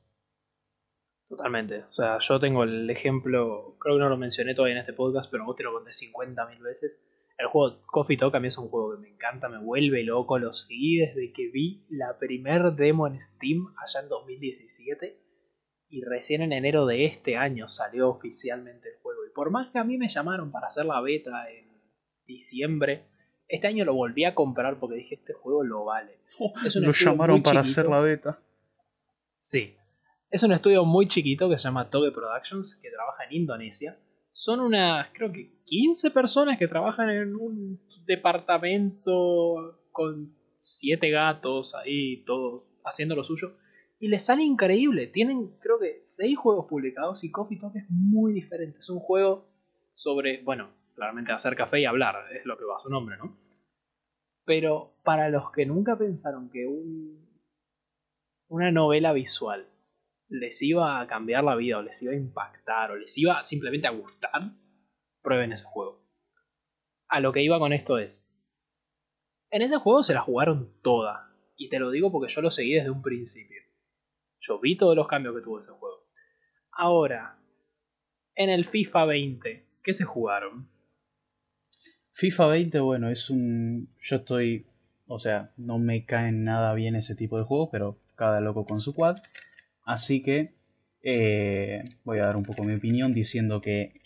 Totalmente. 1.27 1.85
O 1.85 1.93
sea, 1.95 2.19
yo 2.19 2.39
tengo 2.39 2.63
el 2.63 2.91
ejemplo, 2.91 3.79
creo 3.81 3.97
que 3.97 4.03
no 4.03 4.11
lo 4.11 4.19
mencioné 4.19 4.55
todavía 4.55 4.75
en 4.75 4.81
este 4.81 4.93
podcast, 4.93 5.31
pero 5.31 5.47
vos 5.47 5.57
te 5.57 5.63
lo 5.63 5.73
conté 5.73 5.93
50.000 5.93 6.63
veces. 6.63 7.01
El 7.39 7.49
juego 7.49 7.83
Coffee 7.87 8.17
Talk 8.17 8.35
a 8.35 8.41
mí 8.41 8.49
es 8.49 8.57
un 8.57 8.69
juego 8.69 8.95
que 8.95 9.03
me 9.03 9.09
encanta, 9.11 9.49
me 9.49 9.59
vuelve 9.59 10.03
loco, 10.05 10.39
lo 10.39 10.53
seguí 10.53 10.99
desde 10.99 11.33
que 11.33 11.49
vi 11.49 11.85
la 11.91 12.19
primer 12.19 12.73
demo 12.73 13.07
en 13.07 13.21
Steam 13.21 13.75
allá 13.77 14.01
en 14.01 14.09
2017 14.09 15.21
y 15.89 16.03
recién 16.03 16.43
en 16.43 16.53
enero 16.53 16.87
de 16.87 17.05
este 17.05 17.37
año 17.37 17.69
salió 17.69 18.09
oficialmente 18.09 18.89
el 18.89 18.97
juego. 19.03 19.25
Y 19.27 19.35
por 19.35 19.51
más 19.51 19.71
que 19.71 19.79
a 19.79 19.85
mí 19.85 19.99
me 19.99 20.09
llamaron 20.09 20.51
para 20.51 20.67
hacer 20.67 20.87
la 20.87 21.01
beta 21.01 21.51
en 21.51 21.67
diciembre, 22.27 23.05
este 23.49 23.67
año 23.67 23.85
lo 23.85 23.95
volví 23.95 24.25
a 24.25 24.35
comprar 24.35 24.79
porque 24.81 24.97
dije 24.97 25.17
este 25.17 25.35
juego 25.35 25.63
lo 25.63 25.85
vale. 25.85 26.19
lo 26.81 26.93
llamaron 26.93 27.43
para 27.43 27.61
hacer 27.61 27.87
la 27.87 28.01
beta. 28.01 28.41
Sí, 29.41 29.77
es 30.31 30.43
un 30.43 30.53
estudio 30.53 30.85
muy 30.85 31.07
chiquito 31.07 31.49
que 31.49 31.57
se 31.57 31.65
llama 31.65 31.89
Toge 31.89 32.11
Productions, 32.11 32.81
que 32.83 32.91
trabaja 32.91 33.25
en 33.25 33.33
Indonesia. 33.33 33.97
Son 34.39 34.61
unas, 34.61 35.09
creo 35.15 35.33
que 35.33 35.51
15 35.65 36.11
personas 36.11 36.59
que 36.59 36.69
trabajan 36.69 37.09
en 37.09 37.35
un 37.37 37.81
departamento 38.05 39.81
con 39.91 40.37
7 40.59 41.09
gatos 41.09 41.75
ahí, 41.75 42.23
todos 42.27 42.65
haciendo 42.85 43.17
lo 43.17 43.25
suyo. 43.25 43.57
Y 43.99 44.09
les 44.09 44.27
sale 44.27 44.43
increíble. 44.43 45.07
Tienen, 45.07 45.57
creo 45.59 45.79
que, 45.79 45.97
6 46.03 46.37
juegos 46.37 46.67
publicados 46.69 47.25
y 47.25 47.31
Coffee 47.31 47.59
Talk 47.59 47.77
es 47.77 47.87
muy 47.89 48.35
diferente. 48.35 48.81
Es 48.81 48.91
un 48.91 49.01
juego 49.01 49.49
sobre, 49.95 50.43
bueno, 50.43 50.69
claramente 50.95 51.33
hacer 51.33 51.57
café 51.57 51.81
y 51.81 51.87
hablar, 51.87 52.17
es 52.35 52.45
lo 52.45 52.59
que 52.59 52.67
va 52.67 52.77
a 52.77 52.81
su 52.81 52.91
nombre, 52.91 53.17
¿no? 53.17 53.39
Pero 54.45 54.99
para 55.03 55.31
los 55.31 55.51
que 55.51 55.65
nunca 55.65 55.97
pensaron 55.97 56.51
que 56.51 56.67
un, 56.67 57.27
una 58.49 58.71
novela 58.71 59.15
visual 59.15 59.67
les 60.29 60.61
iba 60.63 61.01
a 61.01 61.07
cambiar 61.07 61.45
la 61.45 61.55
vida 61.55 61.79
o 61.79 61.83
les 61.83 62.03
iba 62.03 62.13
a 62.13 62.17
impactar 62.17 62.91
o 62.91 62.97
les 62.97 63.17
iba 63.19 63.43
simplemente 63.43 63.87
a 63.87 63.91
gustar, 63.91 64.53
prueben 65.23 65.53
ese 65.53 65.65
juego. 65.65 66.05
A 67.09 67.21
lo 67.21 67.33
que 67.33 67.43
iba 67.43 67.59
con 67.59 67.73
esto 67.73 67.99
es, 67.99 68.29
en 69.51 69.63
ese 69.63 69.77
juego 69.77 70.03
se 70.03 70.15
la 70.15 70.21
jugaron 70.21 70.73
toda, 70.83 71.33
y 71.57 71.69
te 71.69 71.79
lo 71.79 71.91
digo 71.91 72.13
porque 72.13 72.33
yo 72.33 72.43
lo 72.43 72.51
seguí 72.51 72.75
desde 72.75 72.91
un 72.91 73.03
principio. 73.03 73.63
Yo 74.41 74.61
vi 74.61 74.77
todos 74.77 74.97
los 74.97 75.09
cambios 75.09 75.35
que 75.35 75.43
tuvo 75.43 75.61
ese 75.61 75.73
juego. 75.73 76.07
Ahora, 76.73 77.39
en 78.35 78.51
el 78.51 78.65
FIFA 78.65 79.07
20, 79.07 79.67
¿qué 79.83 79.93
se 79.95 80.05
jugaron? 80.05 80.69
FIFA 82.13 82.47
20, 82.49 82.81
bueno, 82.81 83.11
es 83.11 83.31
un... 83.31 83.89
Yo 84.01 84.17
estoy... 84.17 84.67
O 85.07 85.19
sea, 85.19 85.53
no 85.57 85.79
me 85.79 86.05
caen 86.05 86.45
nada 86.45 86.75
bien 86.75 86.97
ese 86.97 87.15
tipo 87.15 87.39
de 87.39 87.45
juegos, 87.45 87.69
pero 87.71 87.99
cada 88.17 88.41
loco 88.41 88.67
con 88.67 88.81
su 88.81 88.95
quad. 88.95 89.19
Así 89.87 90.21
que 90.21 90.53
eh, 91.03 91.85
voy 92.03 92.19
a 92.19 92.27
dar 92.27 92.37
un 92.37 92.43
poco 92.43 92.65
mi 92.65 92.75
opinión 92.75 93.15
diciendo 93.15 93.61
que 93.61 94.03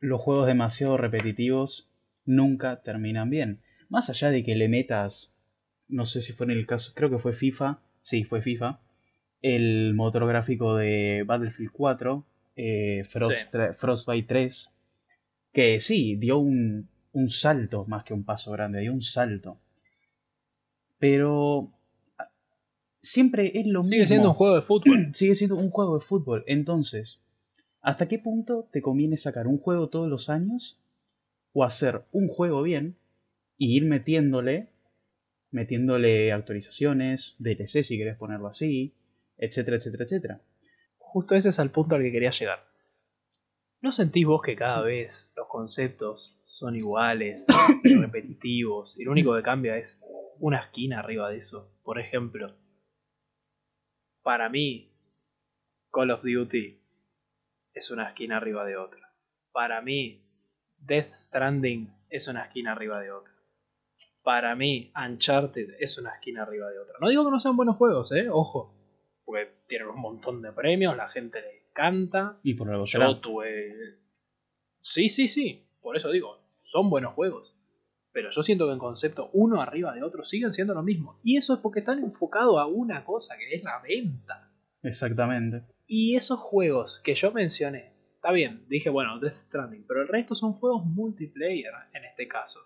los 0.00 0.20
juegos 0.20 0.48
demasiado 0.48 0.96
repetitivos 0.96 1.88
nunca 2.26 2.82
terminan 2.82 3.30
bien. 3.30 3.60
Más 3.88 4.10
allá 4.10 4.30
de 4.30 4.44
que 4.44 4.56
le 4.56 4.68
metas, 4.68 5.32
no 5.86 6.04
sé 6.04 6.20
si 6.20 6.32
fue 6.32 6.46
en 6.46 6.50
el 6.50 6.66
caso, 6.66 6.92
creo 6.94 7.10
que 7.10 7.20
fue 7.20 7.32
FIFA, 7.32 7.78
sí, 8.02 8.24
fue 8.24 8.42
FIFA, 8.42 8.80
el 9.40 9.94
motor 9.94 10.26
gráfico 10.26 10.74
de 10.74 11.22
Battlefield 11.24 11.70
4, 11.70 12.26
eh, 12.56 13.04
Frostbite 13.04 14.26
3, 14.26 14.68
que 15.52 15.80
sí, 15.80 16.16
dio 16.16 16.38
un, 16.38 16.88
un 17.12 17.30
salto 17.30 17.84
más 17.86 18.02
que 18.02 18.14
un 18.14 18.24
paso 18.24 18.50
grande, 18.50 18.80
dio 18.80 18.92
un 18.92 19.02
salto. 19.02 19.60
Pero 20.98 21.70
siempre 23.10 23.52
es 23.54 23.66
lo 23.66 23.80
mismo. 23.80 23.92
Sigue 23.92 24.08
siendo 24.08 24.28
un 24.30 24.34
juego 24.34 24.56
de 24.56 24.62
fútbol. 24.62 25.08
Sigue 25.14 25.34
siendo 25.34 25.56
un 25.56 25.70
juego 25.70 25.98
de 25.98 26.04
fútbol. 26.04 26.44
Entonces, 26.46 27.20
¿hasta 27.80 28.08
qué 28.08 28.18
punto 28.18 28.68
te 28.72 28.82
conviene 28.82 29.16
sacar 29.16 29.46
un 29.46 29.58
juego 29.58 29.88
todos 29.88 30.08
los 30.08 30.30
años? 30.30 30.80
O 31.52 31.64
hacer 31.64 32.02
un 32.12 32.28
juego 32.28 32.62
bien 32.62 32.96
y 33.56 33.76
ir 33.76 33.84
metiéndole, 33.84 34.68
metiéndole 35.50 36.32
actualizaciones, 36.32 37.34
DLC 37.38 37.82
si 37.82 37.98
querés 37.98 38.16
ponerlo 38.16 38.48
así, 38.48 38.94
etcétera, 39.38 39.78
etcétera, 39.78 40.04
etcétera. 40.04 40.40
Justo 40.98 41.34
ese 41.34 41.48
es 41.48 41.58
el 41.58 41.70
punto 41.70 41.96
al 41.96 42.02
que 42.02 42.12
quería 42.12 42.30
llegar. 42.30 42.68
¿No 43.80 43.92
sentís 43.92 44.26
vos 44.26 44.42
que 44.42 44.56
cada 44.56 44.82
vez 44.82 45.30
los 45.36 45.48
conceptos 45.48 46.36
son 46.46 46.76
iguales, 46.76 47.46
repetitivos, 48.00 48.98
y 48.98 49.04
lo 49.04 49.12
único 49.12 49.34
que 49.34 49.42
cambia 49.42 49.76
es 49.76 50.00
una 50.38 50.60
esquina 50.60 50.98
arriba 50.98 51.30
de 51.30 51.38
eso? 51.38 51.72
Por 51.82 51.98
ejemplo, 51.98 52.54
para 54.28 54.50
mí, 54.50 54.92
Call 55.90 56.10
of 56.10 56.22
Duty 56.22 56.78
es 57.72 57.90
una 57.90 58.08
esquina 58.08 58.36
arriba 58.36 58.62
de 58.66 58.76
otra. 58.76 59.10
Para 59.52 59.80
mí, 59.80 60.22
Death 60.76 61.14
Stranding 61.14 61.90
es 62.10 62.28
una 62.28 62.42
esquina 62.42 62.72
arriba 62.72 63.00
de 63.00 63.10
otra. 63.10 63.32
Para 64.22 64.54
mí, 64.54 64.92
Uncharted 64.94 65.76
es 65.80 65.96
una 65.96 66.12
esquina 66.12 66.42
arriba 66.42 66.68
de 66.68 66.78
otra. 66.78 66.96
No 67.00 67.08
digo 67.08 67.24
que 67.24 67.30
no 67.30 67.40
sean 67.40 67.56
buenos 67.56 67.78
juegos, 67.78 68.12
¿eh? 68.12 68.28
Ojo. 68.30 68.74
Porque 69.24 69.50
tienen 69.66 69.88
un 69.88 69.98
montón 69.98 70.42
de 70.42 70.52
premios, 70.52 70.94
la 70.94 71.08
gente 71.08 71.40
le 71.40 71.62
encanta. 71.62 72.38
Y 72.42 72.52
por 72.52 72.68
algo 72.68 72.84
Yo 72.84 73.20
tuve... 73.20 73.96
Sí, 74.82 75.08
sí, 75.08 75.26
sí. 75.26 75.66
Por 75.80 75.96
eso 75.96 76.10
digo, 76.10 76.38
son 76.58 76.90
buenos 76.90 77.14
juegos. 77.14 77.57
Pero 78.18 78.30
yo 78.30 78.42
siento 78.42 78.66
que 78.66 78.72
en 78.72 78.80
concepto 78.80 79.30
uno 79.32 79.62
arriba 79.62 79.94
de 79.94 80.02
otro 80.02 80.24
siguen 80.24 80.52
siendo 80.52 80.74
lo 80.74 80.82
mismo. 80.82 81.20
Y 81.22 81.36
eso 81.36 81.54
es 81.54 81.60
porque 81.60 81.78
están 81.78 82.02
enfocados 82.02 82.58
a 82.58 82.66
una 82.66 83.04
cosa, 83.04 83.36
que 83.38 83.54
es 83.54 83.62
la 83.62 83.80
venta. 83.80 84.50
Exactamente. 84.82 85.62
Y 85.86 86.16
esos 86.16 86.40
juegos 86.40 87.00
que 87.04 87.14
yo 87.14 87.30
mencioné, 87.30 87.94
está 88.16 88.32
bien, 88.32 88.66
dije, 88.68 88.90
bueno, 88.90 89.20
Death 89.20 89.34
Stranding, 89.34 89.84
pero 89.86 90.02
el 90.02 90.08
resto 90.08 90.34
son 90.34 90.54
juegos 90.54 90.84
multiplayer 90.84 91.72
en 91.92 92.06
este 92.06 92.26
caso. 92.26 92.58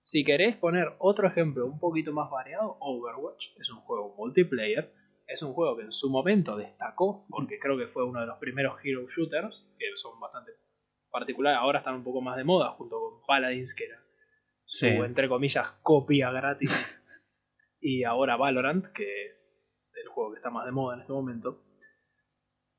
Si 0.00 0.24
querés 0.24 0.56
poner 0.56 0.94
otro 1.00 1.28
ejemplo 1.28 1.66
un 1.66 1.78
poquito 1.78 2.14
más 2.14 2.30
variado, 2.30 2.78
Overwatch 2.80 3.58
es 3.60 3.68
un 3.68 3.80
juego 3.80 4.14
multiplayer, 4.16 4.90
es 5.26 5.42
un 5.42 5.52
juego 5.52 5.76
que 5.76 5.82
en 5.82 5.92
su 5.92 6.08
momento 6.08 6.56
destacó, 6.56 7.26
porque 7.28 7.58
creo 7.58 7.76
que 7.76 7.88
fue 7.88 8.04
uno 8.04 8.20
de 8.20 8.26
los 8.26 8.38
primeros 8.38 8.78
hero 8.82 9.06
shooters, 9.06 9.70
que 9.78 9.84
son 9.96 10.18
bastante 10.18 10.52
particulares, 11.10 11.58
ahora 11.60 11.80
están 11.80 11.96
un 11.96 12.04
poco 12.04 12.22
más 12.22 12.38
de 12.38 12.44
moda, 12.44 12.70
junto 12.70 12.98
con 12.98 13.20
Paladins, 13.26 13.74
que 13.74 13.84
era 13.84 14.05
su, 14.66 14.86
entre 14.86 15.28
comillas, 15.28 15.68
copia 15.82 16.30
gratis, 16.30 16.70
y 17.80 18.04
ahora 18.04 18.36
Valorant, 18.36 18.86
que 18.92 19.26
es 19.26 19.90
el 20.02 20.08
juego 20.08 20.32
que 20.32 20.36
está 20.36 20.50
más 20.50 20.66
de 20.66 20.72
moda 20.72 20.96
en 20.96 21.00
este 21.00 21.12
momento. 21.12 21.62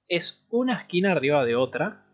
Es 0.07 0.45
una 0.49 0.81
esquina 0.81 1.11
arriba 1.11 1.43
de 1.43 1.55
otra, 1.55 2.07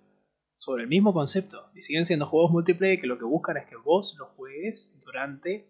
sobre 0.63 0.83
el 0.83 0.89
mismo 0.89 1.13
concepto. 1.13 1.69
Y 1.75 1.81
siguen 1.81 2.05
siendo 2.05 2.25
juegos 2.25 2.51
multiplayer 2.51 3.01
que 3.01 3.07
lo 3.07 3.17
que 3.17 3.25
buscan 3.25 3.57
es 3.57 3.65
que 3.65 3.75
vos 3.75 4.15
los 4.17 4.29
juegues 4.29 4.97
durante 5.03 5.67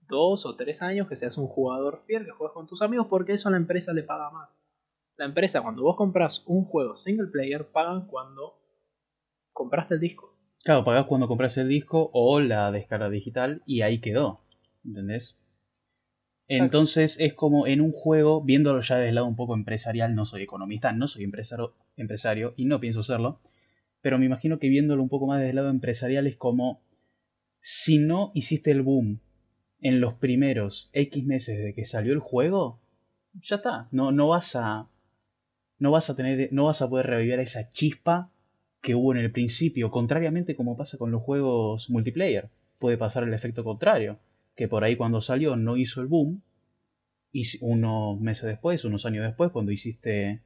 dos 0.00 0.46
o 0.46 0.56
tres 0.56 0.82
años, 0.82 1.08
que 1.08 1.16
seas 1.16 1.38
un 1.38 1.46
jugador 1.46 2.02
fiel, 2.06 2.24
que 2.24 2.32
juegues 2.32 2.52
con 2.52 2.66
tus 2.66 2.82
amigos, 2.82 3.06
porque 3.08 3.32
eso 3.32 3.48
a 3.48 3.52
la 3.52 3.56
empresa 3.56 3.92
le 3.92 4.02
paga 4.02 4.30
más. 4.30 4.64
La 5.16 5.26
empresa, 5.26 5.62
cuando 5.62 5.82
vos 5.82 5.96
compras 5.96 6.44
un 6.46 6.64
juego 6.64 6.96
single 6.96 7.28
player, 7.28 7.70
pagan 7.70 8.08
cuando 8.08 8.60
compraste 9.52 9.94
el 9.94 10.00
disco. 10.00 10.35
Claro, 10.66 10.82
pagás 10.82 11.06
cuando 11.06 11.28
compras 11.28 11.56
el 11.58 11.68
disco 11.68 12.10
o 12.12 12.40
la 12.40 12.72
descarga 12.72 13.08
digital 13.08 13.62
y 13.66 13.82
ahí 13.82 14.00
quedó. 14.00 14.40
¿Entendés? 14.84 15.38
Entonces 16.48 17.16
es 17.20 17.34
como 17.34 17.68
en 17.68 17.80
un 17.80 17.92
juego, 17.92 18.42
viéndolo 18.42 18.80
ya 18.80 18.96
desde 18.96 19.10
el 19.10 19.14
lado 19.14 19.28
un 19.28 19.36
poco 19.36 19.54
empresarial, 19.54 20.16
no 20.16 20.24
soy 20.24 20.42
economista, 20.42 20.90
no 20.90 21.06
soy 21.06 21.22
empresario, 21.22 21.74
empresario 21.96 22.52
y 22.56 22.64
no 22.64 22.80
pienso 22.80 23.04
serlo, 23.04 23.38
pero 24.00 24.18
me 24.18 24.26
imagino 24.26 24.58
que 24.58 24.68
viéndolo 24.68 25.04
un 25.04 25.08
poco 25.08 25.28
más 25.28 25.38
desde 25.38 25.50
el 25.50 25.56
lado 25.56 25.70
empresarial 25.70 26.26
es 26.26 26.36
como 26.36 26.80
si 27.60 27.98
no 27.98 28.32
hiciste 28.34 28.72
el 28.72 28.82
boom 28.82 29.20
en 29.80 30.00
los 30.00 30.14
primeros 30.14 30.90
X 30.92 31.24
meses 31.24 31.62
de 31.62 31.74
que 31.74 31.86
salió 31.86 32.12
el 32.12 32.18
juego, 32.18 32.80
ya 33.34 33.56
está, 33.56 33.86
no, 33.92 34.10
no 34.10 34.26
vas 34.26 34.56
a 34.56 34.88
no 35.78 35.92
vas 35.92 36.10
a 36.10 36.16
tener 36.16 36.52
no 36.52 36.64
vas 36.64 36.82
a 36.82 36.88
poder 36.88 37.06
revivir 37.06 37.38
esa 37.38 37.70
chispa 37.70 38.32
que 38.86 38.94
hubo 38.94 39.12
en 39.12 39.18
el 39.18 39.32
principio, 39.32 39.90
contrariamente 39.90 40.54
como 40.54 40.76
pasa 40.76 40.96
con 40.96 41.10
los 41.10 41.20
juegos 41.20 41.90
multiplayer. 41.90 42.50
Puede 42.78 42.96
pasar 42.96 43.24
el 43.24 43.34
efecto 43.34 43.64
contrario, 43.64 44.20
que 44.54 44.68
por 44.68 44.84
ahí 44.84 44.94
cuando 44.94 45.20
salió 45.20 45.56
no 45.56 45.76
hizo 45.76 46.00
el 46.00 46.06
boom 46.06 46.40
y 47.32 47.42
unos 47.62 48.20
meses 48.20 48.44
después, 48.44 48.84
unos 48.84 49.04
años 49.04 49.24
después, 49.26 49.50
cuando 49.50 49.72
hiciste 49.72 50.40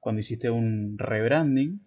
cuando 0.00 0.18
hiciste 0.18 0.50
un 0.50 0.98
rebranding, 0.98 1.80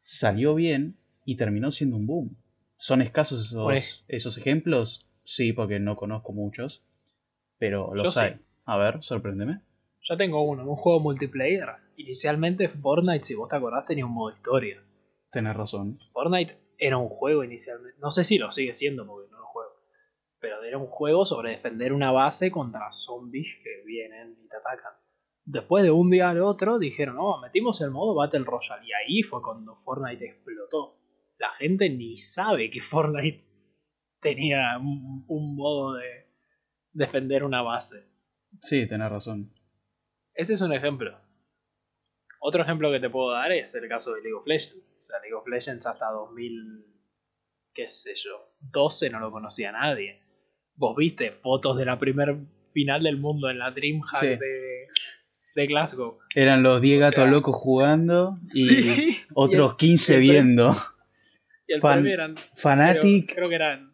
salió 0.00 0.54
bien 0.54 0.96
y 1.26 1.36
terminó 1.36 1.70
siendo 1.70 1.96
un 1.96 2.06
boom. 2.06 2.36
¿Son 2.78 3.02
escasos 3.02 3.48
esos, 3.48 4.04
esos 4.08 4.38
ejemplos? 4.38 5.06
Sí, 5.24 5.52
porque 5.52 5.80
no 5.80 5.96
conozco 5.96 6.32
muchos, 6.32 6.82
pero 7.58 7.94
los 7.94 8.16
hay. 8.16 8.36
A 8.64 8.78
ver, 8.78 9.02
sorpréndeme. 9.02 9.60
Yo 10.04 10.16
tengo 10.16 10.42
uno, 10.42 10.68
un 10.68 10.76
juego 10.76 11.00
multiplayer. 11.00 11.68
Inicialmente 11.96 12.68
Fortnite, 12.68 13.24
si 13.24 13.34
vos 13.34 13.48
te 13.48 13.56
acordás, 13.56 13.84
tenía 13.84 14.06
un 14.06 14.12
modo 14.12 14.34
historia. 14.34 14.82
Tenés 15.32 15.56
razón. 15.56 15.98
Fortnite 16.12 16.56
era 16.78 16.98
un 16.98 17.08
juego 17.08 17.42
inicialmente. 17.42 17.98
No 18.00 18.10
sé 18.10 18.22
si 18.22 18.38
lo 18.38 18.50
sigue 18.50 18.72
siendo 18.72 19.06
porque 19.06 19.30
no 19.30 19.40
lo 19.40 19.46
juego. 19.46 19.72
Pero 20.38 20.62
era 20.62 20.78
un 20.78 20.86
juego 20.86 21.26
sobre 21.26 21.50
defender 21.50 21.92
una 21.92 22.12
base 22.12 22.50
contra 22.50 22.92
zombies 22.92 23.60
que 23.62 23.82
vienen 23.84 24.36
y 24.44 24.48
te 24.48 24.56
atacan 24.56 24.92
después 25.44 25.84
de 25.84 25.90
un 25.90 26.10
día 26.10 26.30
al 26.30 26.42
otro 26.42 26.78
dijeron, 26.78 27.16
no, 27.16 27.40
metimos 27.40 27.80
el 27.80 27.90
modo 27.90 28.14
Battle 28.14 28.44
Royale. 28.44 28.86
Y 28.86 28.92
ahí 28.92 29.22
fue 29.22 29.42
cuando 29.42 29.74
Fortnite 29.76 30.24
explotó. 30.24 30.98
La 31.38 31.50
gente 31.50 31.88
ni 31.90 32.16
sabe 32.16 32.70
que 32.70 32.80
Fortnite 32.82 33.44
tenía 34.20 34.78
un, 34.78 35.56
modo 35.56 35.94
de 35.94 36.26
defender 36.92 37.44
una 37.44 37.62
base. 37.62 38.08
Sí, 38.62 38.86
tenés 38.88 39.10
razón. 39.10 39.52
Ese 40.34 40.54
es 40.54 40.60
un 40.60 40.72
ejemplo. 40.72 41.18
Otro 42.40 42.62
ejemplo 42.62 42.90
que 42.90 43.00
te 43.00 43.08
puedo 43.10 43.30
dar 43.30 43.52
es 43.52 43.74
el 43.74 43.88
caso 43.88 44.14
de 44.14 44.20
League 44.22 44.34
of 44.34 44.46
Legends. 44.46 44.96
O 44.98 45.02
sea, 45.02 45.18
League 45.20 45.34
of 45.34 45.46
Legends 45.46 45.86
hasta 45.86 46.10
2000, 46.10 46.84
qué 47.72 47.88
sé 47.88 48.14
yo, 48.14 48.54
12 48.60 49.10
no 49.10 49.20
lo 49.20 49.30
conocía 49.30 49.72
nadie. 49.72 50.20
Vos 50.74 50.96
viste 50.96 51.32
fotos 51.32 51.78
de 51.78 51.84
la 51.84 51.98
primer 51.98 52.36
final 52.68 53.02
del 53.02 53.16
mundo 53.16 53.48
en 53.48 53.58
la 53.58 53.70
DreamHack 53.70 54.38
de 54.38 54.88
de 55.54 55.66
Glasgow. 55.66 56.18
Eran 56.34 56.62
los 56.62 56.80
10 56.80 57.00
gatos 57.00 57.30
locos 57.30 57.54
jugando 57.54 58.38
y 58.52 59.16
otros 59.34 59.76
15 59.76 60.18
viendo. 60.18 60.76
Y 61.66 61.74
el 61.74 62.06
eran. 62.06 62.36
Fanatic. 62.56 63.34
Creo, 63.34 63.48
que 63.48 63.54
eran. 63.54 63.93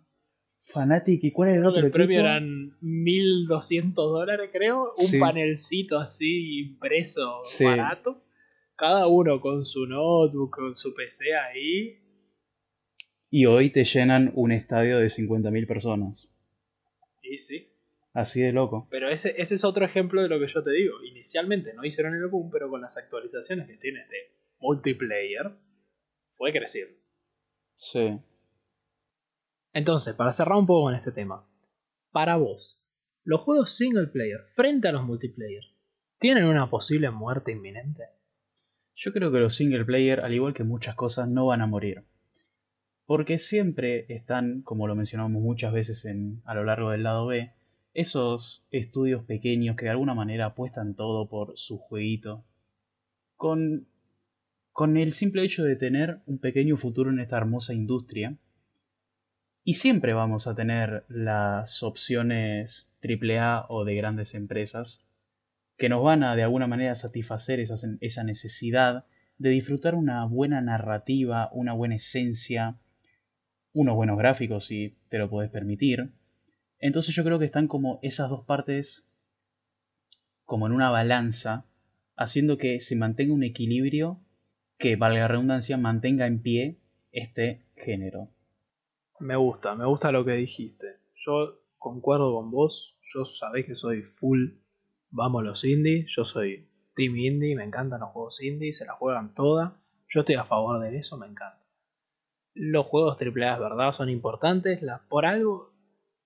Fanatic, 0.73 1.25
¿y 1.25 1.31
cuál 1.33 1.51
era 1.51 1.59
el 1.59 1.67
otro? 1.67 1.85
El 1.85 1.91
premio 1.91 2.21
eran 2.21 2.77
1200 2.81 3.95
dólares, 3.95 4.51
creo. 4.53 4.93
Un 4.97 5.19
panelcito 5.19 5.99
así 5.99 6.61
impreso 6.61 7.43
barato. 7.61 8.23
Cada 8.77 9.07
uno 9.07 9.41
con 9.41 9.67
su 9.67 9.87
notebook, 9.87 10.51
con 10.51 10.77
su 10.77 10.95
PC 10.95 11.35
ahí. 11.35 11.99
Y 13.31 13.47
hoy 13.47 13.71
te 13.71 13.85
llenan 13.85 14.33
un 14.35 14.53
estadio 14.53 14.99
de 14.99 15.09
50.000 15.09 15.67
personas. 15.67 16.29
Y 17.23 17.39
sí. 17.39 17.69
Así 18.13 18.41
de 18.41 18.53
loco. 18.53 18.89
Pero 18.91 19.09
ese, 19.09 19.41
ese 19.41 19.55
es 19.55 19.65
otro 19.65 19.85
ejemplo 19.85 20.23
de 20.23 20.29
lo 20.29 20.41
que 20.41 20.49
yo 20.49 20.65
te 20.65 20.73
digo. 20.73 21.03
Inicialmente 21.05 21.75
no 21.75 21.85
hicieron 21.85 22.15
el 22.15 22.27
boom, 22.27 22.51
pero 22.51 22.69
con 22.69 22.81
las 22.81 22.97
actualizaciones 22.97 23.69
que 23.69 23.77
tiene 23.77 24.01
de 24.01 24.33
multiplayer, 24.59 25.53
fue 26.37 26.53
creciendo. 26.53 26.95
Sí. 27.77 28.19
Entonces, 29.73 30.15
para 30.15 30.33
cerrar 30.33 30.59
un 30.59 30.67
poco 30.67 30.85
con 30.85 30.95
este 30.95 31.13
tema, 31.13 31.47
para 32.11 32.37
vos, 32.37 32.83
los 33.23 33.41
juegos 33.43 33.71
single 33.77 34.09
player 34.09 34.41
frente 34.55 34.89
a 34.89 34.93
los 34.93 35.05
multiplayer, 35.05 35.63
¿tienen 36.19 36.45
una 36.45 36.69
posible 36.69 37.11
muerte 37.11 37.53
inminente? 37.53 38.05
Yo 38.97 39.13
creo 39.13 39.31
que 39.31 39.39
los 39.39 39.55
single 39.55 39.85
player, 39.85 40.21
al 40.21 40.35
igual 40.35 40.55
que 40.55 40.65
muchas 40.65 40.97
cosas, 40.97 41.29
no 41.29 41.47
van 41.47 41.63
a 41.63 41.67
morir. 41.67 42.05
Porque 43.07 43.39
siempre 43.39 44.07
están, 44.13 44.63
como 44.63 44.89
lo 44.89 44.97
mencionamos 44.97 45.41
muchas 45.41 45.73
veces 45.73 46.05
en, 46.05 46.43
a 46.45 46.55
lo 46.55 46.65
largo 46.65 46.91
del 46.91 47.05
lado 47.05 47.27
B, 47.27 47.53
esos 47.95 48.67
estudios 48.71 49.25
pequeños 49.25 49.77
que 49.77 49.87
de 49.87 49.93
alguna 49.93 50.15
manera 50.15 50.47
apuestan 50.47 50.95
todo 50.95 51.29
por 51.29 51.57
su 51.57 51.79
jueguito, 51.79 52.45
con, 53.37 53.87
con 54.73 54.97
el 54.97 55.13
simple 55.13 55.45
hecho 55.45 55.65
de 55.65 55.77
tener 55.77 56.21
un 56.27 56.39
pequeño 56.39 56.77
futuro 56.77 57.11
en 57.11 57.21
esta 57.21 57.37
hermosa 57.37 57.73
industria, 57.73 58.37
y 59.71 59.75
siempre 59.75 60.15
vamos 60.15 60.49
a 60.49 60.57
tener 60.57 61.05
las 61.09 61.85
opciones 61.85 62.89
AAA 63.05 63.67
o 63.69 63.85
de 63.85 63.95
grandes 63.95 64.35
empresas 64.35 65.01
que 65.77 65.89
nos 65.89 66.03
van 66.03 66.25
a 66.25 66.35
de 66.35 66.43
alguna 66.43 66.67
manera 66.67 66.97
satisfacer 66.97 67.61
esa, 67.61 68.25
necesidad 68.25 69.05
de 69.39 69.51
disfrutar 69.51 69.95
una 69.95 70.25
buena 70.25 70.61
narrativa, 70.61 71.51
una 71.53 71.73
buena 71.73 71.95
esencia, 71.95 72.81
unos 73.73 73.95
buenos 73.95 74.19
gráficos 74.19 74.67
si 74.67 74.97
te 75.09 75.19
lo 75.19 75.31
puedes 75.31 75.53
permitir, 75.53 76.15
entonces 76.81 77.15
yo 77.15 77.23
creo 77.23 77.39
que 77.39 77.45
están 77.45 77.69
como 77.69 78.01
esas 78.03 78.29
dos 78.29 78.45
partes 78.45 79.09
como 80.47 80.67
en 80.67 80.73
una 80.73 80.91
balanza, 80.91 81.65
haciendo 82.17 82.59
que 82.59 82.81
se 82.81 82.97
mantenga 82.97 83.35
un 83.35 83.45
equilibrio 83.45 84.19
que, 84.79 84.97
valga 84.97 85.21
la 85.21 85.29
redundancia, 85.29 85.77
mantenga 85.77 86.27
en 86.27 86.43
pie 86.43 86.79
este 87.13 87.63
género. 87.77 88.31
Me 89.21 89.37
gusta, 89.37 89.75
me 89.75 89.85
gusta 89.85 90.13
lo 90.13 90.25
que 90.25 90.33
dijiste. 90.33 90.97
Yo 91.15 91.61
concuerdo 91.77 92.35
con 92.35 92.51
vos, 92.51 92.99
yo 93.03 93.27
sabéis 93.27 93.67
que 93.67 93.75
soy 93.75 94.01
full, 94.01 94.53
vamos 95.11 95.45
los 95.45 95.63
indies, 95.63 96.07
yo 96.09 96.25
soy 96.25 96.67
team 96.95 97.17
indie, 97.17 97.55
me 97.55 97.65
encantan 97.65 98.01
los 98.01 98.13
juegos 98.13 98.43
indie, 98.43 98.73
se 98.73 98.87
la 98.87 98.95
juegan 98.95 99.35
todas, 99.35 99.75
yo 100.09 100.21
estoy 100.21 100.37
a 100.37 100.47
favor 100.47 100.81
de 100.81 100.97
eso, 100.97 101.19
me 101.19 101.27
encanta. 101.27 101.63
Los 102.55 102.87
juegos 102.87 103.19
AAA, 103.21 103.59
verdad, 103.59 103.93
son 103.93 104.09
importantes, 104.09 104.81
por 105.11 105.27
algo 105.27 105.75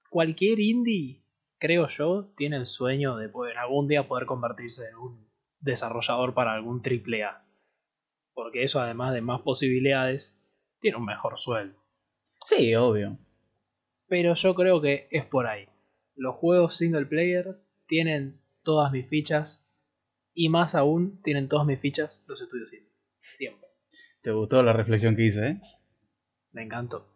cualquier 0.09 0.61
indie, 0.61 1.25
creo 1.59 1.89
yo, 1.89 2.33
tiene 2.37 2.59
el 2.59 2.69
sueño 2.69 3.17
de 3.17 3.29
poder 3.29 3.59
algún 3.59 3.89
día 3.89 4.07
poder 4.07 4.27
convertirse 4.27 4.89
en 4.89 4.97
un 4.97 5.29
desarrollador 5.59 6.33
para 6.33 6.55
algún 6.55 6.81
AAA. 6.81 7.45
Porque 8.35 8.63
eso, 8.63 8.81
además 8.81 9.15
de 9.15 9.21
más 9.21 9.41
posibilidades, 9.41 10.41
tiene 10.79 10.99
un 10.99 11.07
mejor 11.07 11.39
sueldo. 11.39 11.84
Sí, 12.47 12.75
obvio. 12.75 13.19
Pero 14.07 14.35
yo 14.35 14.55
creo 14.55 14.83
que 14.83 15.09
es 15.11 15.25
por 15.25 15.47
ahí. 15.47 15.67
Los 16.15 16.37
juegos 16.37 16.77
single 16.77 17.07
player 17.07 17.57
tienen 17.87 18.39
todas 18.63 18.93
mis 18.93 19.09
fichas 19.09 19.67
y 20.35 20.51
más 20.51 20.75
aún 20.75 21.23
tienen 21.23 21.49
todas 21.49 21.67
mis 21.67 21.81
fichas 21.81 22.23
los 22.27 22.43
estudios 22.43 22.71
indie. 22.73 22.93
Siempre. 23.23 23.69
¿Te 24.21 24.31
gustó 24.33 24.63
la 24.63 24.75
reflexión 24.75 25.17
que 25.17 25.25
hice? 25.25 25.47
Eh? 25.47 25.61
Me 26.53 26.63
encantó. 26.63 27.15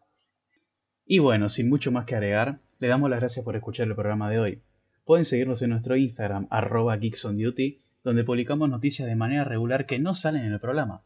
Y 1.05 1.19
bueno, 1.19 1.51
sin 1.51 1.69
mucho 1.69 1.93
más 1.93 2.07
que 2.07 2.15
agregar, 2.15 2.61
le 2.79 2.89
damos 2.89 3.11
las 3.11 3.21
gracias 3.21 3.45
por 3.45 3.55
escuchar 3.55 3.87
el 3.87 3.95
programa 3.95 4.31
de 4.31 4.39
hoy. 4.39 4.63
Pueden 5.05 5.27
seguirnos 5.27 5.61
en 5.61 5.71
nuestro 5.71 5.97
Instagram, 5.97 6.47
arroba 6.51 6.97
Duty, 6.97 7.81
donde 8.03 8.25
publicamos 8.25 8.71
noticias 8.71 9.07
de 9.07 9.17
manera 9.17 9.45
regular 9.45 9.85
que 9.85 9.99
no 9.99 10.15
salen 10.15 10.45
en 10.47 10.53
el 10.55 10.61
programa. 10.61 11.05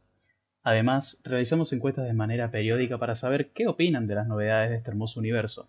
Además, 0.63 1.21
realizamos 1.25 1.73
encuestas 1.73 2.07
de 2.07 2.13
manera 2.13 2.51
periódica 2.51 2.99
para 2.99 3.17
saber 3.17 3.51
qué 3.51 3.67
opinan 3.67 4.07
de 4.07 4.15
las 4.15 4.29
novedades 4.29 4.71
de 4.71 4.77
este 4.77 4.91
hermoso 4.91 5.19
universo. 5.19 5.69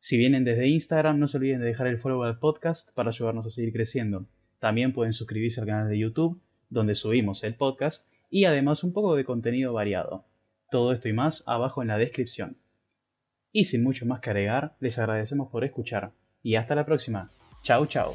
Si 0.00 0.16
vienen 0.16 0.44
desde 0.44 0.66
Instagram, 0.66 1.18
no 1.18 1.28
se 1.28 1.36
olviden 1.36 1.60
de 1.60 1.66
dejar 1.66 1.86
el 1.86 1.98
follow 1.98 2.22
al 2.24 2.38
podcast 2.38 2.92
para 2.94 3.10
ayudarnos 3.10 3.46
a 3.46 3.50
seguir 3.50 3.72
creciendo. 3.72 4.26
También 4.58 4.92
pueden 4.92 5.12
suscribirse 5.12 5.60
al 5.60 5.66
canal 5.66 5.88
de 5.88 5.98
YouTube, 5.98 6.40
donde 6.70 6.94
subimos 6.94 7.44
el 7.44 7.54
podcast, 7.54 8.08
y 8.30 8.44
además 8.44 8.82
un 8.82 8.92
poco 8.92 9.14
de 9.14 9.24
contenido 9.24 9.72
variado. 9.72 10.24
Todo 10.70 10.92
esto 10.92 11.08
y 11.08 11.12
más 11.12 11.42
abajo 11.46 11.82
en 11.82 11.88
la 11.88 11.98
descripción. 11.98 12.56
Y 13.52 13.64
sin 13.64 13.82
mucho 13.82 14.06
más 14.06 14.20
que 14.20 14.30
agregar, 14.30 14.74
les 14.80 14.98
agradecemos 14.98 15.50
por 15.50 15.64
escuchar. 15.64 16.12
Y 16.42 16.54
hasta 16.54 16.74
la 16.74 16.86
próxima. 16.86 17.30
Chao, 17.62 17.86
chao. 17.86 18.14